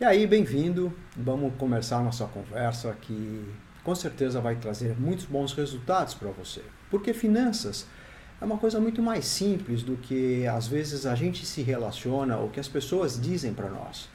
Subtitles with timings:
[0.00, 0.90] E aí, bem-vindo.
[1.14, 3.44] Vamos começar nossa conversa que
[3.84, 6.62] com certeza vai trazer muitos bons resultados para você.
[6.90, 7.86] Porque finanças
[8.40, 12.48] é uma coisa muito mais simples do que às vezes a gente se relaciona ou
[12.48, 14.08] que as pessoas dizem para nós.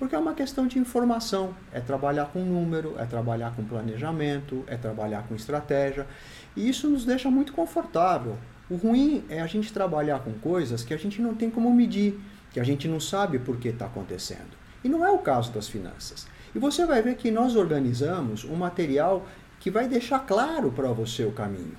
[0.00, 4.76] Porque é uma questão de informação, é trabalhar com número, é trabalhar com planejamento, é
[4.76, 6.08] trabalhar com estratégia,
[6.56, 8.36] e isso nos deixa muito confortável.
[8.68, 12.18] O ruim é a gente trabalhar com coisas que a gente não tem como medir,
[12.50, 14.59] que a gente não sabe por que está acontecendo.
[14.82, 16.26] E não é o caso das finanças.
[16.54, 19.26] E você vai ver que nós organizamos um material
[19.58, 21.76] que vai deixar claro para você o caminho.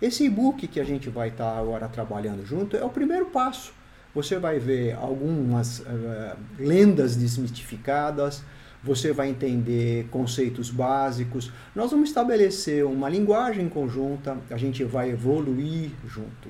[0.00, 3.72] Esse e-book que a gente vai estar tá agora trabalhando junto é o primeiro passo.
[4.14, 8.42] Você vai ver algumas uh, lendas desmistificadas,
[8.82, 11.50] você vai entender conceitos básicos.
[11.74, 16.48] Nós vamos estabelecer uma linguagem conjunta, a gente vai evoluir junto.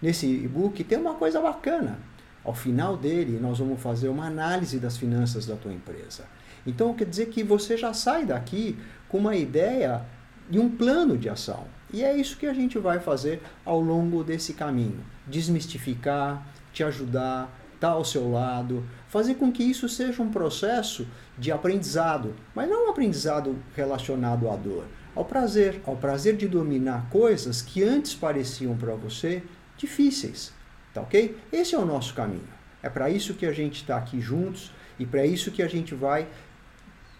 [0.00, 1.98] Nesse e-book tem uma coisa bacana.
[2.44, 6.24] Ao final dele, nós vamos fazer uma análise das finanças da tua empresa.
[6.66, 10.04] Então, quer dizer que você já sai daqui com uma ideia
[10.50, 11.64] e um plano de ação.
[11.92, 15.00] E é isso que a gente vai fazer ao longo desse caminho.
[15.26, 21.06] Desmistificar, te ajudar, estar tá ao seu lado, fazer com que isso seja um processo
[21.38, 27.08] de aprendizado, mas não um aprendizado relacionado à dor, ao prazer, ao prazer de dominar
[27.10, 29.42] coisas que antes pareciam para você
[29.76, 30.52] difíceis.
[30.94, 31.36] Tá ok?
[31.52, 32.48] Esse é o nosso caminho.
[32.80, 35.94] É para isso que a gente está aqui juntos e para isso que a gente
[35.94, 36.28] vai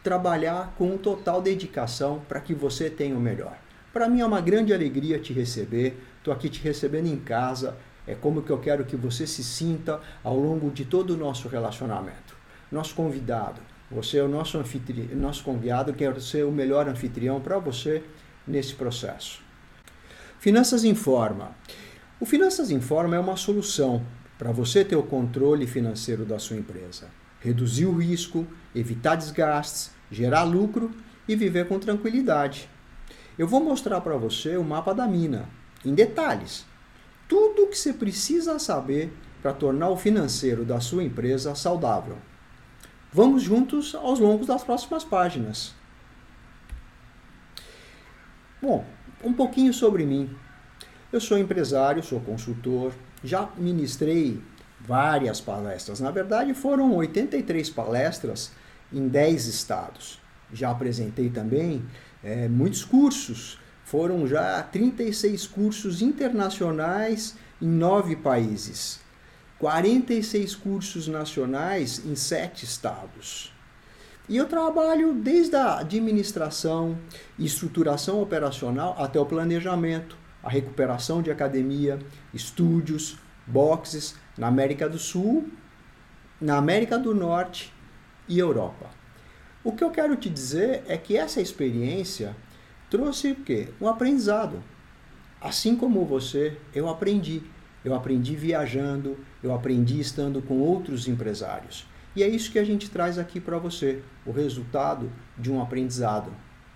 [0.02, 3.56] trabalhar com total dedicação para que você tenha o melhor.
[3.92, 5.98] Para mim é uma grande alegria te receber.
[6.18, 7.76] Estou aqui te recebendo em casa.
[8.06, 11.48] É como que eu quero que você se sinta ao longo de todo o nosso
[11.48, 12.36] relacionamento.
[12.70, 17.58] Nosso convidado, você é o nosso anfitrião, nosso convidado, quero ser o melhor anfitrião para
[17.58, 18.02] você
[18.46, 19.42] nesse processo.
[20.38, 21.52] Finanças Informa.
[22.20, 24.06] O Finanças Informa é uma solução
[24.38, 30.44] para você ter o controle financeiro da sua empresa, reduzir o risco, evitar desgastes, gerar
[30.44, 30.92] lucro
[31.26, 32.68] e viver com tranquilidade.
[33.36, 35.48] Eu vou mostrar para você o mapa da mina,
[35.84, 36.64] em detalhes.
[37.28, 42.16] Tudo o que você precisa saber para tornar o financeiro da sua empresa saudável.
[43.12, 45.74] Vamos juntos aos longos das próximas páginas.
[48.62, 48.86] Bom,
[49.22, 50.30] um pouquinho sobre mim.
[51.14, 52.92] Eu sou empresário, sou consultor,
[53.22, 54.42] já ministrei
[54.80, 56.00] várias palestras.
[56.00, 58.50] Na verdade, foram 83 palestras
[58.92, 60.18] em 10 estados.
[60.52, 61.84] Já apresentei também
[62.20, 63.60] é, muitos cursos.
[63.84, 68.98] Foram já 36 cursos internacionais em nove países,
[69.60, 73.52] 46 cursos nacionais em sete estados.
[74.28, 76.98] E eu trabalho desde a administração,
[77.38, 81.98] estruturação operacional até o planejamento, a recuperação de academia,
[82.32, 83.16] estúdios,
[83.46, 85.48] boxes na América do Sul,
[86.40, 87.72] na América do Norte
[88.28, 88.90] e Europa.
[89.62, 92.36] O que eu quero te dizer é que essa experiência
[92.90, 93.68] trouxe o quê?
[93.80, 94.62] Um aprendizado.
[95.40, 97.42] Assim como você, eu aprendi.
[97.82, 101.86] Eu aprendi viajando, eu aprendi estando com outros empresários.
[102.16, 106.30] E é isso que a gente traz aqui para você, o resultado de um aprendizado.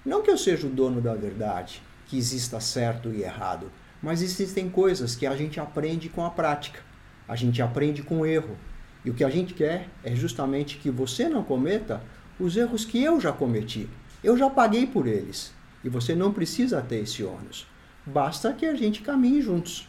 [0.04, 3.70] Não que eu seja o dono da verdade, que exista certo e errado.
[4.02, 6.80] Mas existem coisas que a gente aprende com a prática,
[7.28, 8.56] a gente aprende com o erro.
[9.04, 12.02] E o que a gente quer é justamente que você não cometa
[12.40, 13.88] os erros que eu já cometi.
[14.24, 15.52] Eu já paguei por eles.
[15.84, 17.66] E você não precisa ter esse ônus.
[18.04, 19.88] Basta que a gente caminhe juntos.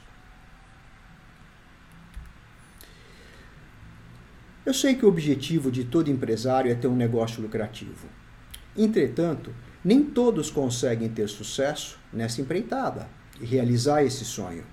[4.66, 8.08] Eu sei que o objetivo de todo empresário é ter um negócio lucrativo.
[8.78, 9.52] Entretanto,
[9.84, 13.08] nem todos conseguem ter sucesso nessa empreitada
[13.40, 14.66] e realizar esse sonho.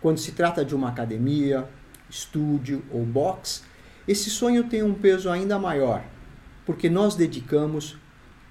[0.00, 1.68] Quando se trata de uma academia,
[2.10, 3.62] estúdio ou box,
[4.06, 6.04] esse sonho tem um peso ainda maior,
[6.66, 7.96] porque nós dedicamos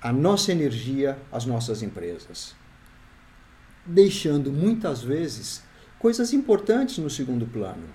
[0.02, 2.56] a nossa energia às nossas empresas,
[3.86, 5.64] deixando muitas vezes
[6.00, 7.88] coisas importantes no segundo plano.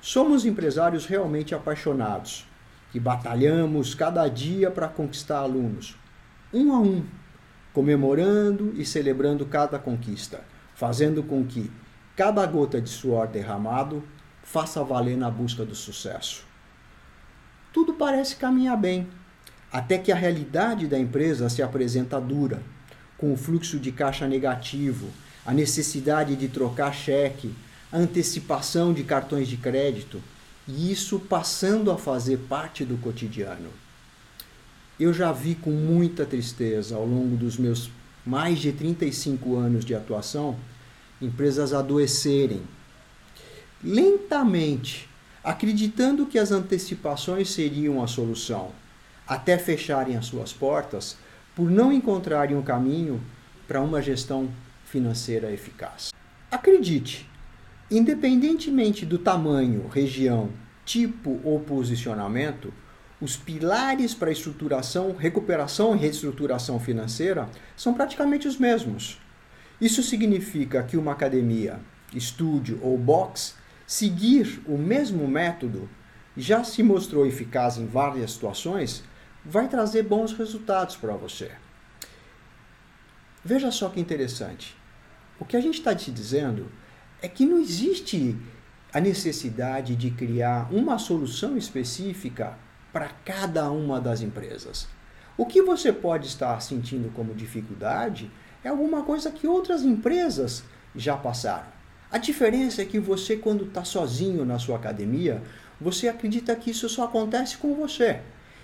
[0.00, 2.46] Somos empresários realmente apaixonados,
[2.90, 5.94] que batalhamos cada dia para conquistar alunos,
[6.56, 7.04] um a um,
[7.74, 10.42] comemorando e celebrando cada conquista,
[10.74, 11.70] fazendo com que
[12.16, 14.02] cada gota de suor derramado
[14.42, 16.44] faça valer na busca do sucesso.
[17.74, 19.06] Tudo parece caminhar bem,
[19.70, 22.62] até que a realidade da empresa se apresenta dura,
[23.18, 25.10] com o fluxo de caixa negativo,
[25.44, 27.54] a necessidade de trocar cheque,
[27.92, 30.22] a antecipação de cartões de crédito,
[30.66, 33.70] e isso passando a fazer parte do cotidiano
[34.98, 37.90] eu já vi com muita tristeza ao longo dos meus
[38.24, 40.56] mais de 35 anos de atuação
[41.20, 42.62] empresas adoecerem
[43.82, 45.08] lentamente,
[45.44, 48.72] acreditando que as antecipações seriam a solução,
[49.26, 51.16] até fecharem as suas portas
[51.54, 53.20] por não encontrarem um caminho
[53.68, 54.48] para uma gestão
[54.84, 56.10] financeira eficaz.
[56.50, 57.28] Acredite,
[57.90, 60.50] independentemente do tamanho, região,
[60.84, 62.72] tipo ou posicionamento,
[63.20, 69.18] os pilares para estruturação, recuperação e reestruturação financeira são praticamente os mesmos.
[69.80, 71.80] Isso significa que uma academia,
[72.14, 73.54] estúdio ou box
[73.86, 75.88] seguir o mesmo método
[76.36, 79.02] já se mostrou eficaz em várias situações,
[79.44, 81.52] vai trazer bons resultados para você.
[83.42, 84.76] Veja só que interessante.
[85.38, 86.70] O que a gente está te dizendo
[87.22, 88.36] é que não existe
[88.92, 92.58] a necessidade de criar uma solução específica
[92.96, 94.88] para cada uma das empresas.
[95.36, 98.30] O que você pode estar sentindo como dificuldade
[98.64, 100.64] é alguma coisa que outras empresas
[100.94, 101.66] já passaram.
[102.10, 105.42] A diferença é que você, quando está sozinho na sua academia,
[105.78, 108.22] você acredita que isso só acontece com você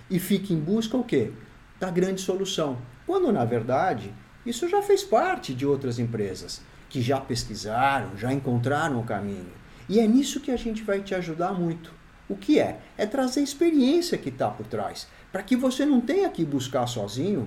[0.09, 1.31] e fica em busca o quê?
[1.79, 2.79] Da grande solução.
[3.07, 4.15] Quando na verdade
[4.47, 9.53] isso já fez parte de outras empresas que já pesquisaram, já encontraram o caminho.
[9.91, 12.01] E é nisso que a gente vai te ajudar muito.
[12.33, 12.81] O que é?
[12.97, 16.87] É trazer a experiência que está por trás, para que você não tenha que buscar
[16.87, 17.47] sozinho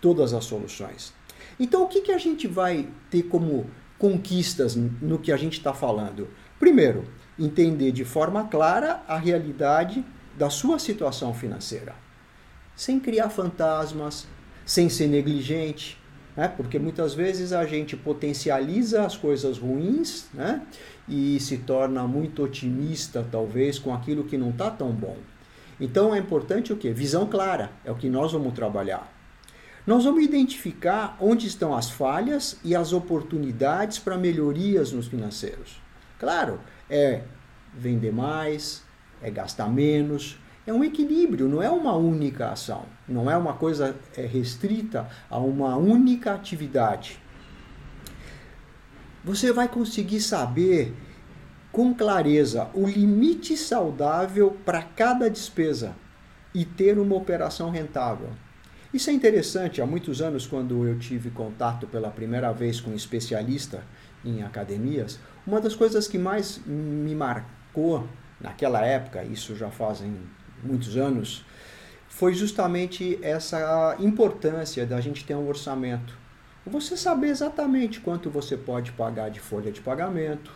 [0.00, 1.14] todas as soluções.
[1.58, 5.72] Então, o que, que a gente vai ter como conquistas no que a gente está
[5.72, 6.26] falando?
[6.58, 7.04] Primeiro,
[7.38, 10.04] entender de forma clara a realidade
[10.36, 11.94] da sua situação financeira,
[12.74, 14.26] sem criar fantasmas,
[14.66, 15.96] sem ser negligente,
[16.36, 16.48] né?
[16.48, 20.62] porque muitas vezes a gente potencializa as coisas ruins né?
[21.08, 25.16] e se torna muito otimista, talvez, com aquilo que não está tão bom.
[25.80, 26.92] Então é importante o que?
[26.92, 29.12] Visão clara, é o que nós vamos trabalhar.
[29.86, 35.78] Nós vamos identificar onde estão as falhas e as oportunidades para melhorias nos financeiros.
[36.18, 36.58] Claro,
[36.88, 37.22] é
[37.74, 38.82] vender mais,
[39.20, 43.94] é gastar menos, é um equilíbrio, não é uma única ação, não é uma coisa
[44.16, 47.18] é, restrita a uma única atividade.
[49.22, 50.94] Você vai conseguir saber
[51.70, 55.96] com clareza o limite saudável para cada despesa
[56.54, 58.30] e ter uma operação rentável.
[58.92, 59.82] Isso é interessante.
[59.82, 63.82] Há muitos anos, quando eu tive contato pela primeira vez com um especialista
[64.24, 68.06] em academias, uma das coisas que mais me marcou
[68.40, 70.16] naquela época, isso já fazem
[70.64, 71.44] muitos anos,
[72.08, 76.16] foi justamente essa importância da gente ter um orçamento.
[76.66, 80.50] Você saber exatamente quanto você pode pagar de folha de pagamento,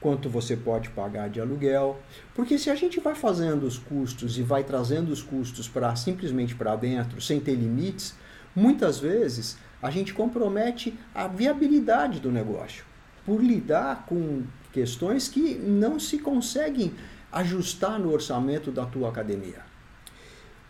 [0.00, 1.98] quanto você pode pagar de aluguel,
[2.34, 6.54] porque se a gente vai fazendo os custos e vai trazendo os custos para simplesmente
[6.54, 8.14] para dentro, sem ter limites,
[8.54, 12.84] muitas vezes a gente compromete a viabilidade do negócio
[13.24, 16.92] por lidar com questões que não se conseguem
[17.36, 19.60] ajustar no orçamento da tua academia.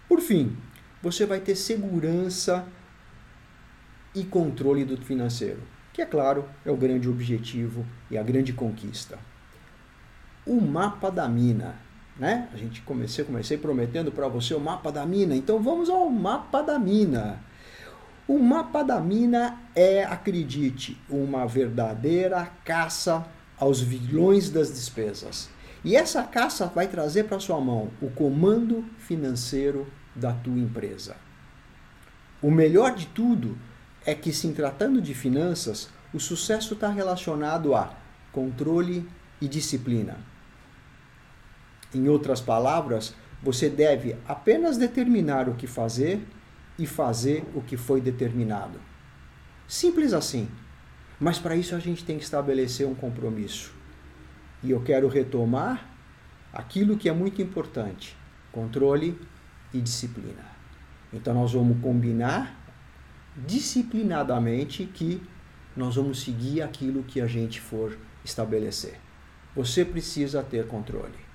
[0.09, 0.57] Por fim,
[1.01, 2.67] você vai ter segurança
[4.13, 9.17] e controle do financeiro, que é claro, é o grande objetivo e a grande conquista.
[10.45, 11.77] O mapa da mina,
[12.19, 12.49] né?
[12.53, 16.63] A gente comecei, comecei prometendo para você o mapa da mina, então vamos ao mapa
[16.63, 17.39] da mina.
[18.27, 23.25] O mapa da mina é, acredite, uma verdadeira caça
[23.57, 25.55] aos vilões das despesas.
[25.87, 29.87] E essa caça vai trazer para sua mão o comando financeiro
[30.17, 31.15] da tua empresa.
[32.43, 33.57] O melhor de tudo
[34.05, 37.97] é que, se tratando de finanças, o sucesso está relacionado a
[38.33, 39.09] controle
[39.41, 40.19] e disciplina.
[41.95, 46.27] Em outras palavras, você deve apenas determinar o que fazer
[46.77, 48.81] e fazer o que foi determinado.
[49.69, 50.49] Simples assim.
[51.21, 53.76] Mas para isso a gente tem que estabelecer um compromisso.
[54.63, 55.89] E eu quero retomar
[56.53, 58.17] aquilo que é muito importante:
[58.51, 59.19] controle
[59.73, 60.45] e disciplina.
[61.13, 62.55] Então nós vamos combinar
[63.37, 65.23] disciplinadamente que
[65.77, 68.99] nós vamos seguir aquilo que a gente for estabelecer.
[69.55, 71.27] Você precisa ter controle.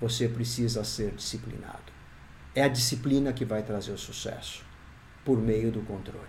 [0.00, 1.92] Você precisa ser disciplinado.
[2.54, 4.64] É a disciplina que vai trazer o sucesso
[5.24, 6.28] por meio do controle.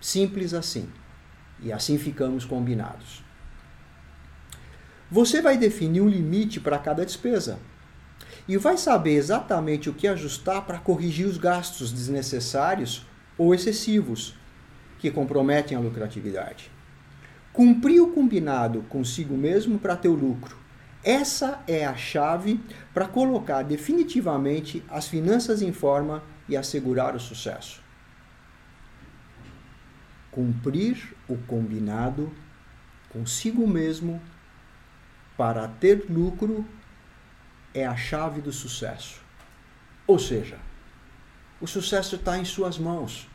[0.00, 0.88] Simples assim.
[1.60, 3.23] E assim ficamos combinados.
[5.14, 7.60] Você vai definir um limite para cada despesa
[8.48, 13.06] e vai saber exatamente o que ajustar para corrigir os gastos desnecessários
[13.38, 14.34] ou excessivos
[14.98, 16.68] que comprometem a lucratividade.
[17.52, 20.56] Cumprir o combinado consigo mesmo para ter o lucro.
[21.04, 22.60] Essa é a chave
[22.92, 27.80] para colocar definitivamente as finanças em forma e assegurar o sucesso.
[30.32, 32.32] Cumprir o combinado
[33.10, 34.20] consigo mesmo
[35.36, 36.66] para ter lucro
[37.72, 39.20] é a chave do sucesso.
[40.06, 40.58] Ou seja,
[41.60, 43.28] o sucesso está em suas mãos.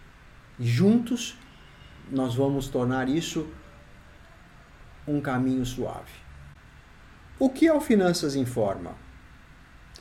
[0.58, 1.38] E juntos
[2.12, 3.48] nós vamos tornar isso
[5.08, 6.12] um caminho suave.
[7.39, 8.96] O que é o Finanças Informa?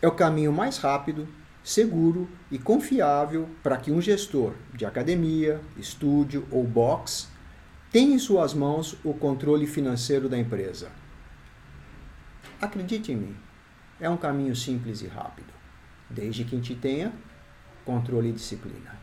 [0.02, 1.28] É o caminho mais rápido,
[1.62, 7.28] seguro e confiável para que um gestor de academia, estúdio ou box
[7.90, 10.90] tenha em suas mãos o controle financeiro da empresa.
[12.60, 13.36] Acredite em mim,
[14.00, 15.52] é um caminho simples e rápido,
[16.10, 17.12] desde que gente tenha
[17.84, 18.98] controle e disciplina.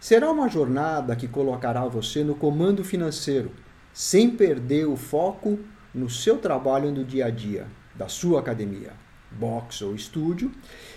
[0.00, 3.52] Será uma jornada que colocará você no comando financeiro,
[3.92, 5.58] sem perder o foco
[5.94, 8.92] no seu trabalho no dia a dia, da sua academia,
[9.30, 10.50] box ou estúdio,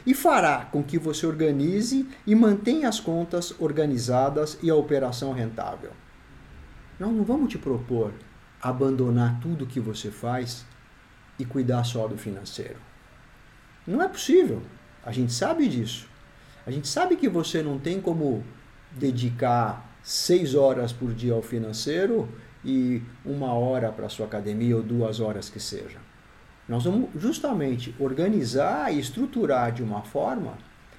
[0.06, 5.92] e fará com que você organize e mantenha as contas organizadas e a operação rentável.
[7.00, 8.14] Nós não vamos te propor
[8.62, 10.66] abandonar tudo que você faz
[11.42, 12.78] e cuidar só do financeiro.
[13.86, 14.62] Não é possível.
[15.04, 16.08] A gente sabe disso.
[16.66, 18.44] A gente sabe que você não tem como
[18.92, 22.30] dedicar seis horas por dia ao financeiro
[22.64, 25.98] e uma hora para a sua academia ou duas horas que seja.
[26.68, 30.58] Nós vamos justamente organizar e estruturar de uma forma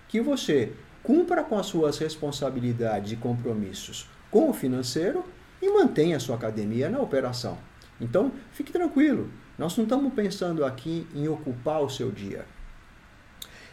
[0.08, 0.72] que você
[1.02, 5.24] cumpra com as suas responsabilidades e compromissos com o financeiro
[5.60, 7.56] e mantenha a sua academia na operação.
[8.00, 12.44] Então, fique tranquilo, nós não estamos pensando aqui em ocupar o seu dia.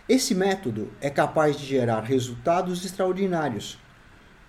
[0.08, 3.78] Esse método é capaz de gerar resultados extraordinários,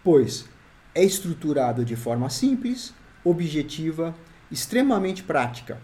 [0.02, 0.48] pois
[0.94, 4.14] é estruturado de forma simples, objetiva,
[4.50, 5.80] extremamente prática,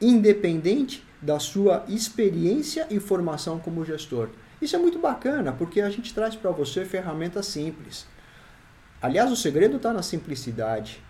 [0.00, 4.30] independente da sua experiência e formação como gestor.
[4.60, 8.06] Isso é muito bacana, porque a gente traz para você ferramentas simples.
[9.00, 11.00] Aliás, o segredo está na simplicidade.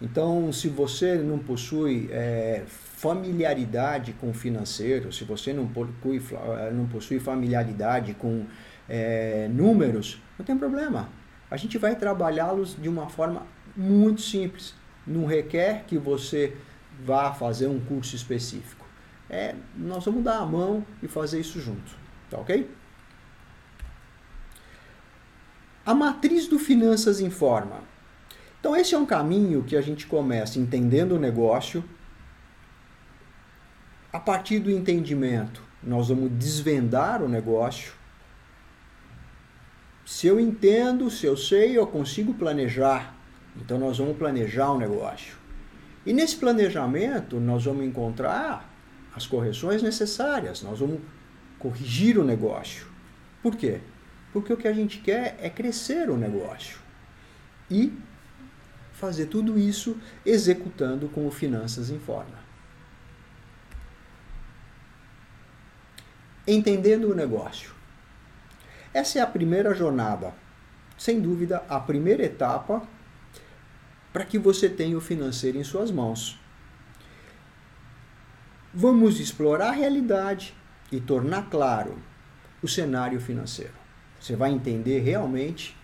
[0.00, 2.64] Então, se você não possui é,
[3.00, 6.22] familiaridade com o financeiro, se você não possui,
[6.74, 8.44] não possui familiaridade com
[8.86, 11.08] é, números, não tem problema.
[11.50, 14.74] A gente vai trabalhá-los de uma forma muito simples.
[15.06, 16.54] Não requer que você
[17.02, 18.86] vá fazer um curso específico.
[19.30, 21.96] É, nós vamos dar a mão e fazer isso junto.
[22.28, 22.70] Tá ok?
[25.86, 27.80] A matriz do Finanças Informa
[28.60, 31.82] então, esse é um caminho que a gente começa entendendo o negócio.
[34.12, 37.92] A partir do entendimento, nós vamos desvendar o negócio.
[40.04, 43.14] Se eu entendo, se eu sei, eu consigo planejar.
[43.56, 45.36] Então, nós vamos planejar o negócio.
[46.04, 48.68] E nesse planejamento, nós vamos encontrar
[49.14, 51.00] as correções necessárias, nós vamos
[51.58, 52.86] corrigir o negócio.
[53.42, 53.80] Por quê?
[54.32, 56.78] Porque o que a gente quer é crescer o negócio.
[57.70, 57.92] E
[58.92, 62.49] fazer tudo isso executando com o Finanças em Forma.
[66.52, 67.72] Entendendo o negócio.
[68.92, 70.34] Essa é a primeira jornada,
[70.98, 72.82] sem dúvida, a primeira etapa
[74.12, 76.40] para que você tenha o financeiro em suas mãos.
[78.74, 80.52] Vamos explorar a realidade
[80.90, 81.96] e tornar claro
[82.60, 83.74] o cenário financeiro.
[84.18, 85.76] Você vai entender realmente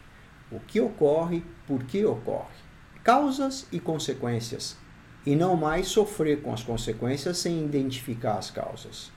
[0.50, 2.56] o que ocorre, por que ocorre
[3.04, 4.76] causas e consequências,
[5.24, 9.14] e não mais sofrer com as consequências sem identificar as causas.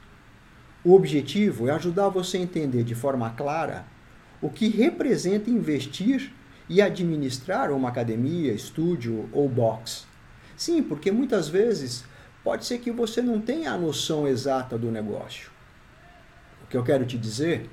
[0.84, 3.86] O objetivo é ajudar você a entender de forma clara
[4.42, 6.32] o que representa investir
[6.70, 10.06] e administrar uma academia, estúdio ou box.
[10.56, 12.06] Sim, porque muitas vezes
[12.44, 15.52] pode ser que você não tenha a noção exata do negócio.
[16.64, 17.70] O que eu quero te dizer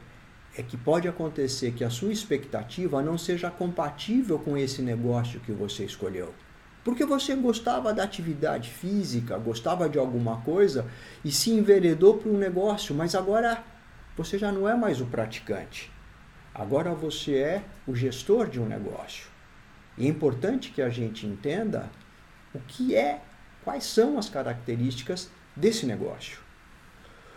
[0.59, 5.53] é que pode acontecer que a sua expectativa não seja compatível com esse negócio que
[5.53, 6.35] você escolheu.
[6.87, 10.87] Porque você gostava da atividade física, gostava de alguma coisa
[11.25, 13.65] e se enveredou para um negócio, mas agora
[14.17, 15.91] você já não é mais o praticante.
[16.55, 19.27] Agora você é o gestor de um negócio.
[19.99, 21.91] E é importante que a gente entenda
[22.55, 23.21] o que é,
[23.65, 26.39] quais são as características desse negócio.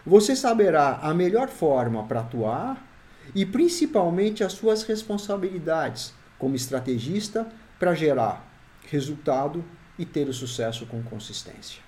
[0.05, 2.87] Você saberá a melhor forma para atuar
[3.33, 7.47] e principalmente as suas responsabilidades como estrategista
[7.79, 8.47] para gerar
[8.89, 9.63] resultado
[9.97, 11.81] e ter o sucesso com consistência.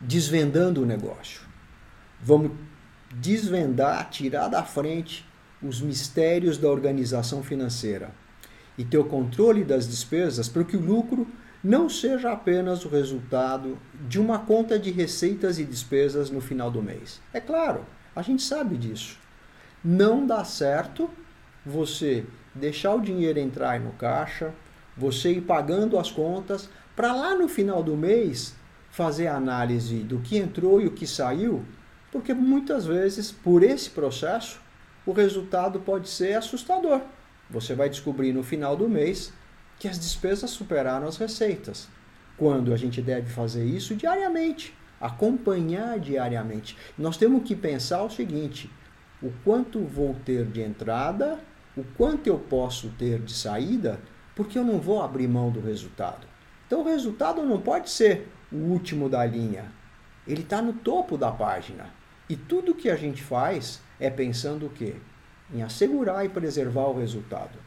[0.00, 1.42] Desvendando o negócio.
[2.20, 2.52] Vamos
[3.14, 5.26] desvendar, tirar da frente
[5.62, 8.10] os mistérios da organização financeira
[8.76, 11.26] e ter o controle das despesas para que o lucro
[11.62, 16.82] não seja apenas o resultado de uma conta de receitas e despesas no final do
[16.82, 17.20] mês.
[17.32, 19.18] É claro, a gente sabe disso.
[19.82, 21.10] Não dá certo
[21.66, 22.24] você
[22.54, 24.52] deixar o dinheiro entrar no caixa,
[24.96, 28.54] você ir pagando as contas, para lá no final do mês
[28.90, 31.64] fazer a análise do que entrou e o que saiu
[32.10, 34.60] Porque muitas vezes, por esse processo,
[35.04, 37.02] o resultado pode ser assustador.
[37.50, 39.32] Você vai descobrir no final do mês
[39.78, 41.86] que as despesas superaram as receitas.
[42.36, 46.76] Quando a gente deve fazer isso diariamente, acompanhar diariamente.
[46.96, 48.70] Nós temos que pensar o seguinte:
[49.22, 51.38] o quanto vou ter de entrada,
[51.80, 54.00] o quanto eu posso ter de saída,
[54.34, 56.26] porque eu não vou abrir mão do resultado.
[56.66, 59.72] Então o resultado não pode ser o último da linha.
[60.26, 61.86] Ele está no topo da página.
[62.28, 64.96] E tudo que a gente faz é pensando o quê?
[65.52, 67.58] Em assegurar e preservar o resultado.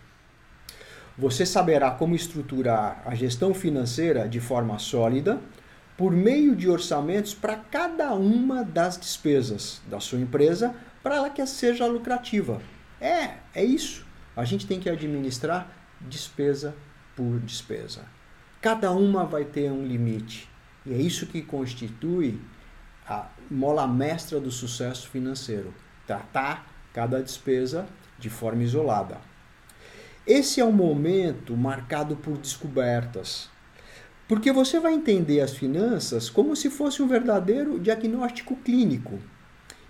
[1.17, 5.41] Você saberá como estruturar a gestão financeira de forma sólida
[5.97, 11.45] por meio de orçamentos para cada uma das despesas da sua empresa para ela que
[11.45, 12.61] seja lucrativa.
[13.01, 14.05] É, é isso.
[14.37, 15.67] A gente tem que administrar
[15.99, 16.75] despesa
[17.15, 18.05] por despesa.
[18.61, 20.47] Cada uma vai ter um limite.
[20.85, 22.39] E é isso que constitui
[23.07, 25.73] a mola mestra do sucesso financeiro.
[26.05, 27.87] Tratar cada despesa
[28.19, 29.19] de forma isolada.
[30.25, 33.49] Esse é um momento marcado por descobertas.
[34.27, 39.19] Porque você vai entender as finanças como se fosse um verdadeiro diagnóstico clínico.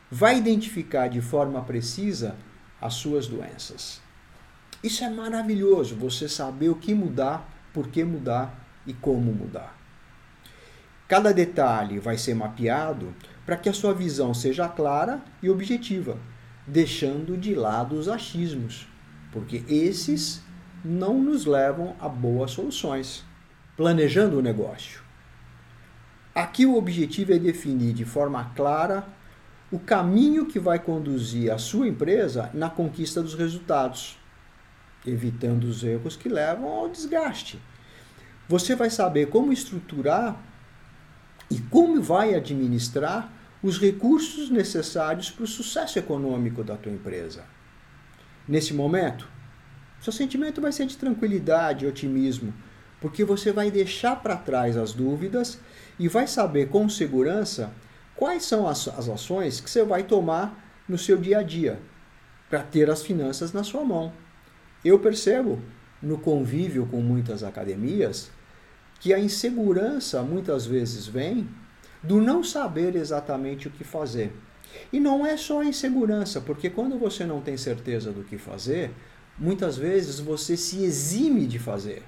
[0.09, 2.35] Vai identificar de forma precisa
[2.81, 4.01] as suas doenças.
[4.83, 9.77] Isso é maravilhoso, você saber o que mudar, por que mudar e como mudar.
[11.07, 13.13] Cada detalhe vai ser mapeado
[13.45, 16.17] para que a sua visão seja clara e objetiva,
[16.65, 18.87] deixando de lado os achismos,
[19.31, 20.41] porque esses
[20.83, 23.23] não nos levam a boas soluções.
[23.77, 25.01] Planejando o negócio.
[26.35, 29.05] Aqui o objetivo é definir de forma clara
[29.71, 34.19] o caminho que vai conduzir a sua empresa na conquista dos resultados,
[35.05, 37.59] evitando os erros que levam ao desgaste
[38.51, 40.37] você vai saber como estruturar
[41.49, 43.31] e como vai administrar
[43.63, 47.45] os recursos necessários para o sucesso econômico da tua empresa.
[48.45, 49.25] Nesse momento,
[50.01, 52.53] seu sentimento vai ser de tranquilidade e otimismo,
[52.99, 55.57] porque você vai deixar para trás as dúvidas
[55.97, 57.71] e vai saber com segurança
[58.15, 61.79] quais são as, as ações que você vai tomar no seu dia a dia
[62.49, 64.11] para ter as finanças na sua mão.
[64.83, 65.59] Eu percebo
[66.01, 68.31] no convívio com muitas academias
[68.99, 71.49] que a insegurança muitas vezes vem
[72.03, 74.33] do não saber exatamente o que fazer.
[74.91, 78.91] E não é só a insegurança, porque quando você não tem certeza do que fazer,
[79.37, 82.03] muitas vezes você se exime de fazer.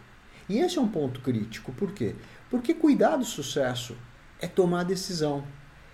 [0.48, 1.72] E esse é um ponto crítico.
[1.74, 2.16] Por quê?
[2.50, 3.96] Porque cuidar do sucesso
[4.40, 5.44] é tomar decisão,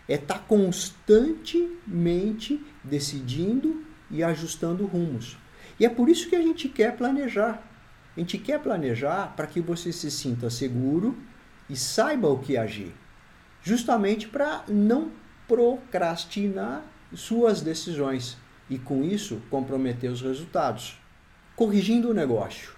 [0.10, 5.38] é estar tá constantemente decidindo e ajustando rumos.
[5.80, 7.64] E é por isso que a gente quer planejar.
[8.18, 11.16] A gente quer planejar para que você se sinta seguro
[11.70, 12.92] e saiba o que agir,
[13.62, 15.12] justamente para não
[15.48, 18.36] procrastinar suas decisões
[18.68, 20.98] e com isso comprometer os resultados.
[21.56, 22.72] Corrigindo o negócio.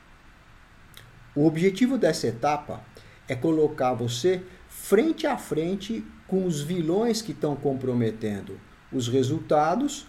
[1.34, 2.84] O objetivo dessa etapa
[3.28, 8.58] é colocar você frente a frente com os vilões que estão comprometendo
[8.90, 10.08] os resultados,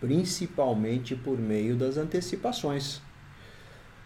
[0.00, 3.02] principalmente por meio das antecipações.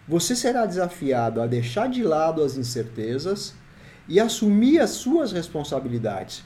[0.08, 3.54] Você será desafiado a deixar de lado as incertezas
[4.08, 6.42] e assumir as suas responsabilidades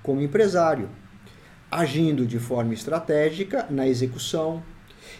[0.00, 0.88] como empresário,
[1.68, 4.62] agindo de forma estratégica na execução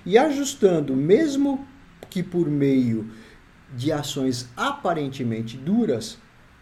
[0.07, 1.67] e ajustando, mesmo
[2.09, 3.11] que por meio
[3.75, 6.17] de ações aparentemente duras,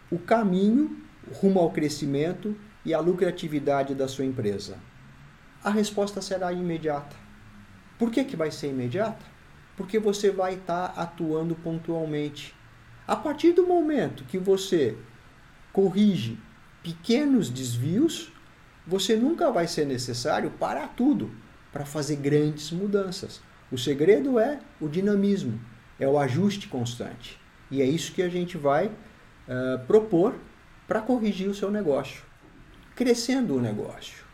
[0.09, 4.77] o caminho rumo ao crescimento e à lucratividade da sua empresa.
[5.63, 7.15] A resposta será imediata.
[7.97, 9.37] Por que, que vai ser imediata?
[9.77, 12.53] porque você vai estar tá atuando pontualmente.
[13.07, 14.97] A partir do momento que você
[15.71, 16.37] corrige
[16.83, 18.33] pequenos desvios,
[18.85, 21.31] você nunca vai ser necessário parar tudo
[21.71, 23.39] para fazer grandes mudanças.
[23.71, 25.61] O segredo é o dinamismo,
[25.99, 27.39] é o ajuste constante.
[27.69, 30.35] E é isso que a gente vai uh, propor
[30.87, 32.21] para corrigir o seu negócio,
[32.95, 34.25] crescendo o negócio.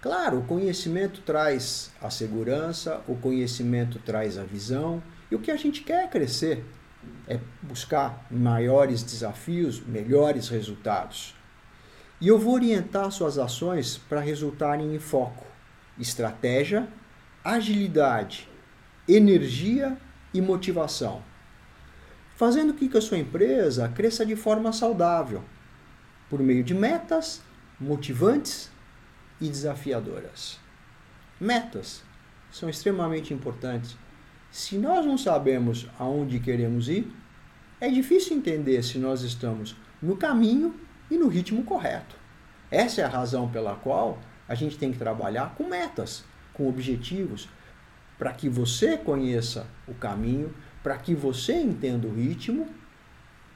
[0.00, 5.56] Claro, o conhecimento traz a segurança, o conhecimento traz a visão, e o que a
[5.56, 6.64] gente quer é crescer,
[7.28, 11.34] é buscar maiores desafios, melhores resultados.
[12.20, 15.46] E eu vou orientar suas ações para resultarem em foco,
[15.98, 16.88] estratégia,
[17.44, 18.48] agilidade,
[19.08, 19.96] energia
[20.32, 21.22] e motivação,
[22.36, 25.44] fazendo com que a sua empresa cresça de forma saudável,
[26.32, 27.42] por meio de metas
[27.78, 28.70] motivantes
[29.38, 30.58] e desafiadoras.
[31.38, 32.02] Metas
[32.50, 33.98] são extremamente importantes.
[34.50, 37.14] Se nós não sabemos aonde queremos ir,
[37.78, 40.74] é difícil entender se nós estamos no caminho
[41.10, 42.16] e no ritmo correto.
[42.70, 44.18] Essa é a razão pela qual
[44.48, 47.48] A gente tem que trabalhar com metas, com objetivos,
[48.18, 52.68] para que você conheça o caminho, para que você entenda o ritmo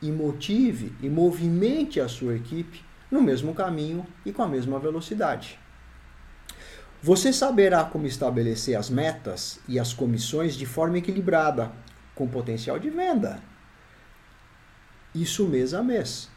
[0.00, 5.59] e motive e movimente a sua equipe no mesmo caminho e com a mesma velocidade.
[7.02, 11.70] Você saberá como estabelecer as metas e as comissões de forma equilibrada,
[12.14, 13.40] com potencial de venda.
[15.14, 16.30] Isso mês a mês,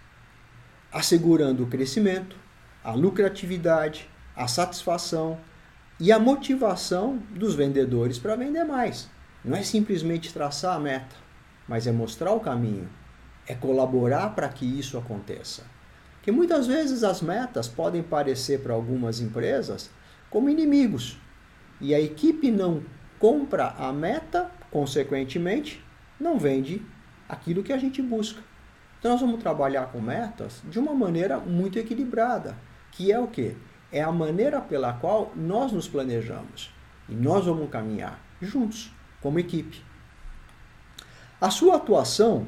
[0.91, 2.35] assegurando o crescimento,
[2.83, 5.39] a lucratividade, a satisfação
[5.99, 9.09] e a motivação dos vendedores para vender mais.
[9.43, 11.15] Não é simplesmente traçar a meta,
[11.67, 12.89] mas é mostrar o caminho,
[13.49, 15.63] é colaborar para que isso aconteça.
[16.21, 19.89] Que muitas vezes as metas podem parecer para algumas empresas
[20.29, 21.17] como inimigos
[21.81, 22.83] e a equipe não
[23.17, 25.83] compra a meta, consequentemente,
[26.19, 26.85] não vende
[27.27, 28.39] aquilo que a gente busca.
[28.99, 32.55] Então nós vamos trabalhar com metas de uma maneira muito equilibrada,
[32.91, 33.57] que é o que?
[33.91, 36.71] É a maneira pela qual nós nos planejamos
[37.07, 39.81] e nós vamos caminhar juntos, como equipe.
[41.41, 42.45] A sua atuação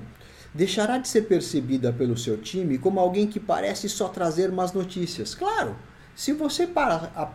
[0.54, 5.34] deixará de ser percebida pelo seu time como alguém que parece só trazer más notícias.
[5.34, 5.76] Claro,
[6.16, 7.32] se você para a,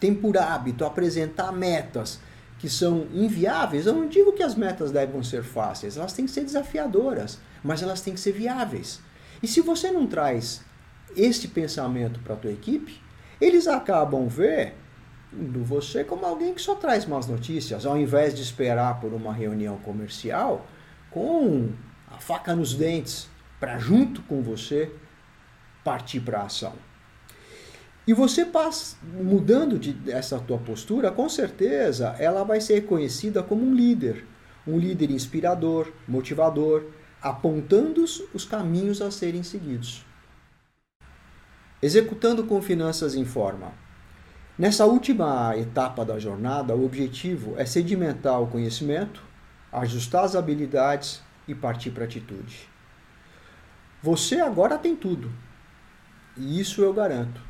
[0.00, 2.20] tem por hábito apresentar metas
[2.58, 6.30] que são inviáveis, eu não digo que as metas devem ser fáceis, elas têm que
[6.30, 9.00] ser desafiadoras, mas elas têm que ser viáveis.
[9.42, 10.62] E se você não traz
[11.16, 13.00] este pensamento para a tua equipe,
[13.40, 19.00] eles acabam vendo você como alguém que só traz más notícias, ao invés de esperar
[19.00, 20.66] por uma reunião comercial
[21.10, 21.70] com
[22.14, 24.90] a faca nos dentes, para junto com você
[25.82, 26.74] partir para a ação.
[28.06, 33.64] E você passa, mudando de, essa tua postura, com certeza ela vai ser reconhecida como
[33.64, 34.26] um líder,
[34.66, 36.84] um líder inspirador, motivador,
[37.20, 40.04] apontando os caminhos a serem seguidos.
[41.82, 43.72] Executando com finanças em forma.
[44.56, 49.22] Nessa última etapa da jornada, o objetivo é sedimentar o conhecimento,
[49.72, 52.68] ajustar as habilidades, e partir para atitude.
[54.02, 55.32] Você agora tem tudo.
[56.36, 57.40] E isso eu garanto.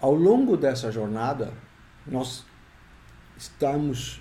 [0.00, 1.52] Ao longo dessa jornada,
[2.06, 2.44] nós
[3.36, 4.20] estamos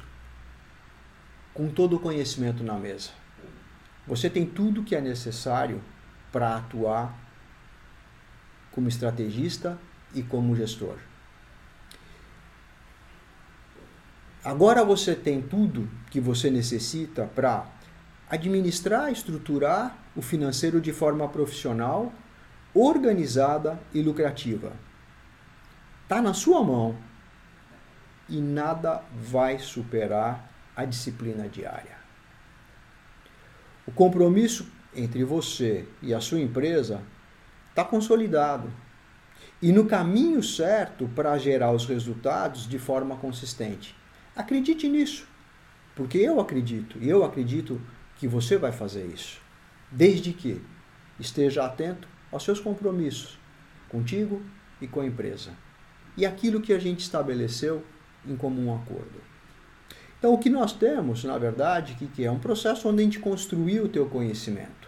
[1.54, 3.12] com todo o conhecimento na mesa.
[4.08, 5.82] Você tem tudo que é necessário
[6.32, 7.18] para atuar
[8.72, 9.80] como estrategista
[10.14, 10.98] e como gestor.
[14.44, 17.66] Agora você tem tudo que você necessita para
[18.30, 22.12] administrar, estruturar o financeiro de forma profissional,
[22.74, 24.74] organizada e lucrativa.
[26.04, 26.96] Está na sua mão
[28.28, 31.96] e nada vai superar a disciplina diária.
[33.88, 37.02] O compromisso entre você e a sua empresa
[37.70, 38.72] está consolidado
[39.62, 43.96] e no caminho certo para gerar os resultados de forma consistente.
[44.36, 45.28] Acredite nisso,
[45.96, 47.80] porque eu acredito, e eu acredito
[48.16, 49.40] que você vai fazer isso,
[49.92, 50.62] desde que
[51.20, 53.38] esteja atento aos seus compromissos
[53.90, 54.42] contigo
[54.82, 55.52] e com a empresa
[56.18, 57.84] e aquilo que a gente estabeleceu
[58.26, 59.22] em comum acordo.
[60.18, 63.84] Então, o que nós temos, na verdade, que é um processo onde a gente construiu
[63.84, 64.88] o teu conhecimento.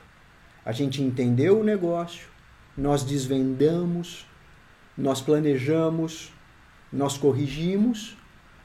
[0.66, 2.28] A gente entendeu o negócio,
[2.76, 4.26] nós desvendamos,
[4.98, 6.34] nós planejamos,
[6.92, 8.18] nós corrigimos,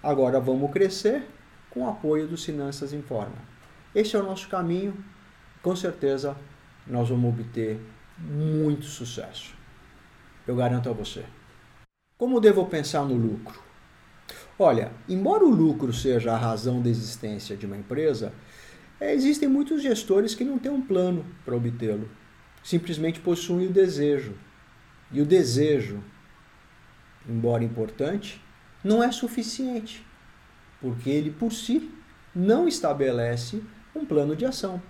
[0.02, 1.26] agora vamos crescer
[1.68, 3.36] com o apoio do Finanças em Forma.
[3.94, 4.96] Esse é o nosso caminho.
[5.62, 6.36] Com certeza
[6.86, 7.80] nós vamos obter
[8.18, 9.54] muito sucesso.
[10.46, 11.24] Eu garanto a você.
[12.16, 13.62] Como devo pensar no lucro?
[14.58, 18.32] Olha, embora o lucro seja a razão da existência de uma empresa,
[19.00, 22.08] é, existem muitos gestores que não têm um plano para obtê-lo.
[22.62, 24.34] Simplesmente possuem o desejo.
[25.10, 26.02] E o desejo,
[27.28, 28.40] embora importante,
[28.82, 30.04] não é suficiente,
[30.80, 31.90] porque ele por si
[32.34, 33.62] não estabelece
[33.94, 34.80] um plano de ação.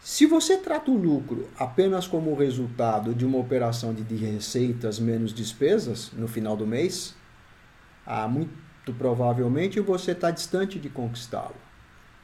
[0.00, 6.12] Se você trata o lucro apenas como resultado de uma operação de receitas menos despesas
[6.12, 7.14] no final do mês,
[8.04, 8.52] ah, muito
[8.98, 11.56] provavelmente você está distante de conquistá-lo.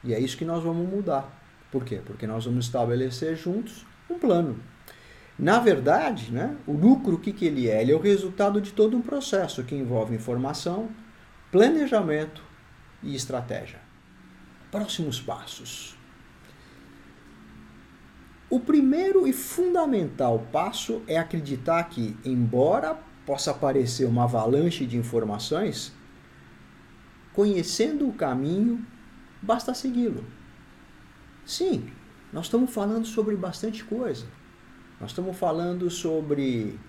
[0.03, 1.41] E é isso que nós vamos mudar.
[1.71, 2.01] Por quê?
[2.05, 4.59] Porque nós vamos estabelecer juntos um plano.
[5.39, 7.81] Na verdade, né, o lucro, o que, que ele é?
[7.81, 10.89] Ele é o resultado de todo um processo que envolve informação,
[11.51, 12.43] planejamento
[13.01, 13.79] e estratégia.
[14.71, 15.97] Próximos passos.
[18.49, 25.93] O primeiro e fundamental passo é acreditar que, embora possa aparecer uma avalanche de informações,
[27.33, 28.85] conhecendo o caminho,
[29.41, 30.25] basta segui-lo.
[31.45, 31.89] Sim,
[32.31, 34.25] nós estamos falando sobre bastante coisa.
[34.99, 36.79] Nós estamos falando sobre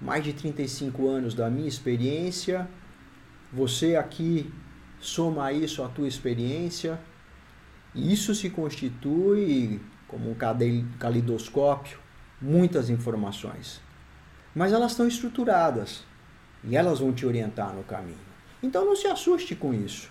[0.00, 2.68] mais de 35 anos da minha experiência,
[3.52, 4.52] você aqui
[5.02, 6.98] soma isso à tua experiência,
[7.94, 10.36] isso se constitui como um
[10.98, 11.98] calidoscópio,
[12.40, 13.80] muitas informações.
[14.54, 16.04] Mas elas estão estruturadas
[16.64, 18.16] e elas vão te orientar no caminho.
[18.62, 20.10] Então não se assuste com isso.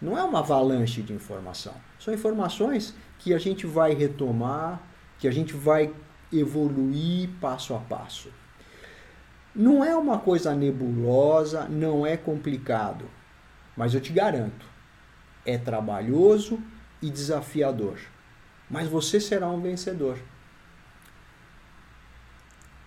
[0.00, 1.74] Não é uma avalanche de informação.
[1.98, 4.80] São informações que a gente vai retomar,
[5.18, 5.92] que a gente vai
[6.32, 8.30] evoluir passo a passo.
[9.54, 13.06] Não é uma coisa nebulosa, não é complicado,
[13.78, 14.66] mas eu te garanto,
[15.46, 16.60] é trabalhoso
[17.00, 18.00] e desafiador.
[18.68, 20.18] Mas você será um vencedor.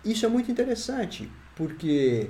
[0.04, 2.30] Isso é muito interessante, porque,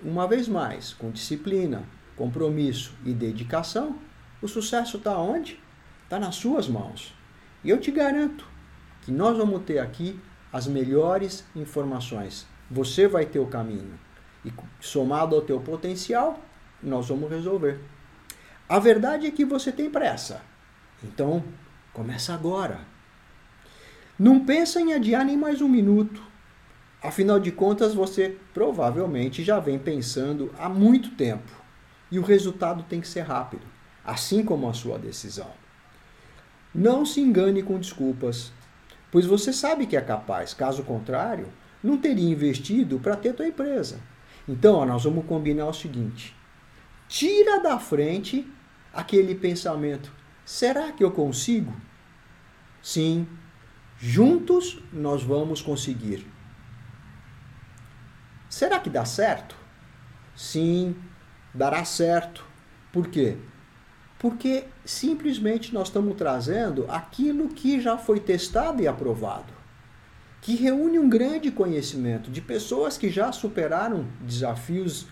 [0.00, 1.82] uma vez mais, com disciplina,
[2.14, 3.98] compromisso e dedicação,
[4.40, 5.58] o sucesso está onde?
[6.04, 7.12] Está nas suas mãos.
[7.64, 8.46] E eu te garanto
[9.02, 10.20] que nós vamos ter aqui
[10.52, 12.46] as melhores informações.
[12.70, 13.98] Você vai ter o caminho.
[14.44, 16.40] E somado ao teu potencial,
[16.88, 17.80] nós vamos resolver.
[18.68, 20.42] A verdade é que você tem pressa.
[21.02, 21.42] Então,
[21.92, 22.80] começa agora.
[24.18, 26.22] Não pensa em adiar nem mais um minuto.
[27.02, 31.52] Afinal de contas, você provavelmente já vem pensando há muito tempo.
[32.10, 33.66] E o resultado tem que ser rápido,
[34.04, 35.50] assim como a sua decisão.
[36.74, 38.52] Não se engane com desculpas,
[39.10, 41.48] pois você sabe que é capaz, caso contrário,
[41.82, 44.00] não teria investido para ter tua empresa.
[44.48, 46.34] Então, ó, nós vamos combinar o seguinte:
[47.08, 48.46] tira da frente
[48.92, 50.12] aquele pensamento:
[50.44, 51.74] será que eu consigo?
[52.82, 53.26] Sim,
[53.98, 56.26] juntos nós vamos conseguir.
[58.48, 59.56] Será que dá certo?
[60.34, 60.94] Sim,
[61.52, 62.44] dará certo.
[62.92, 63.36] Por quê?
[64.18, 69.52] Porque simplesmente nós estamos trazendo aquilo que já foi testado e aprovado,
[70.40, 75.06] que reúne um grande conhecimento de pessoas que já superaram desafios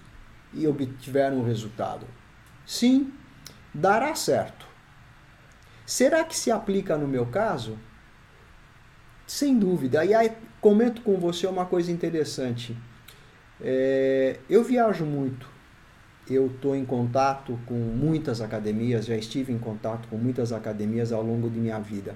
[0.55, 2.07] e obtiveram um resultado.
[2.67, 3.12] Sim,
[3.73, 4.67] dará certo.
[5.85, 7.79] Será que se aplica no meu caso?
[9.27, 10.05] Sem dúvida.
[10.05, 12.77] E aí comento com você uma coisa interessante.
[13.61, 15.55] É, eu viajo muito
[16.29, 21.23] eu estou em contato com muitas academias, já estive em contato com muitas academias ao
[21.23, 22.14] longo de minha vida.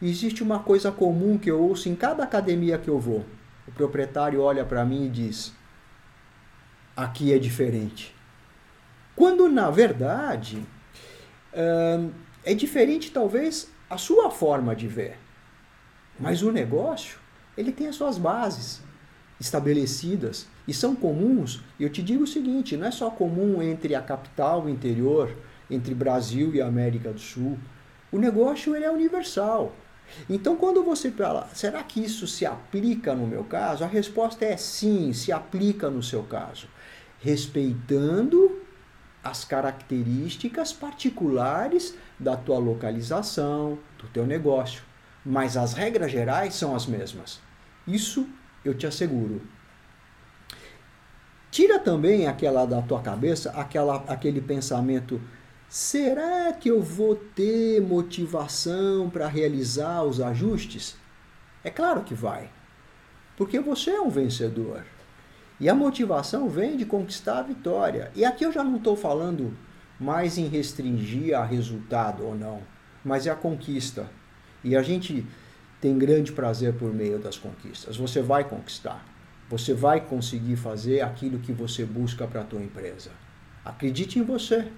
[0.00, 3.24] E existe uma coisa comum que eu ouço em cada academia que eu vou.
[3.68, 5.52] O proprietário olha para mim e diz:
[6.96, 8.14] aqui é diferente.
[9.14, 10.62] Quando na verdade
[12.44, 15.18] é diferente talvez a sua forma de ver.
[16.18, 17.18] Mas o negócio,
[17.56, 18.82] ele tem as suas bases
[19.40, 21.62] estabelecidas e são comuns.
[21.78, 25.36] E eu te digo o seguinte: não é só comum entre a capital o interior,
[25.70, 27.58] entre Brasil e América do Sul.
[28.10, 29.74] O negócio ele é universal.
[30.28, 33.82] Então, quando você fala, será que isso se aplica no meu caso?
[33.82, 36.68] A resposta é sim, se aplica no seu caso,
[37.22, 38.60] respeitando
[39.22, 44.82] as características particulares da tua localização, do teu negócio.
[45.24, 47.40] Mas as regras gerais são as mesmas.
[47.86, 48.28] Isso
[48.64, 49.40] eu te asseguro.
[51.52, 55.20] Tira também aquela da tua cabeça, aquela, aquele pensamento:
[55.68, 60.96] será que eu vou ter motivação para realizar os ajustes?
[61.62, 62.50] É claro que vai,
[63.36, 64.84] porque você é um vencedor.
[65.60, 68.10] E a motivação vem de conquistar a vitória.
[68.14, 69.56] E aqui eu já não estou falando
[69.98, 72.60] mais em restringir a resultado ou não,
[73.04, 74.10] mas é a conquista.
[74.64, 75.26] E a gente
[75.80, 77.96] tem grande prazer por meio das conquistas.
[77.96, 79.04] Você vai conquistar.
[79.48, 83.10] Você vai conseguir fazer aquilo que você busca para a tua empresa.
[83.64, 84.68] Acredite em você.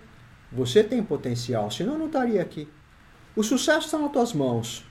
[0.52, 2.68] Você tem potencial, senão não estaria aqui.
[3.36, 4.84] O sucesso está nas tuas mãos.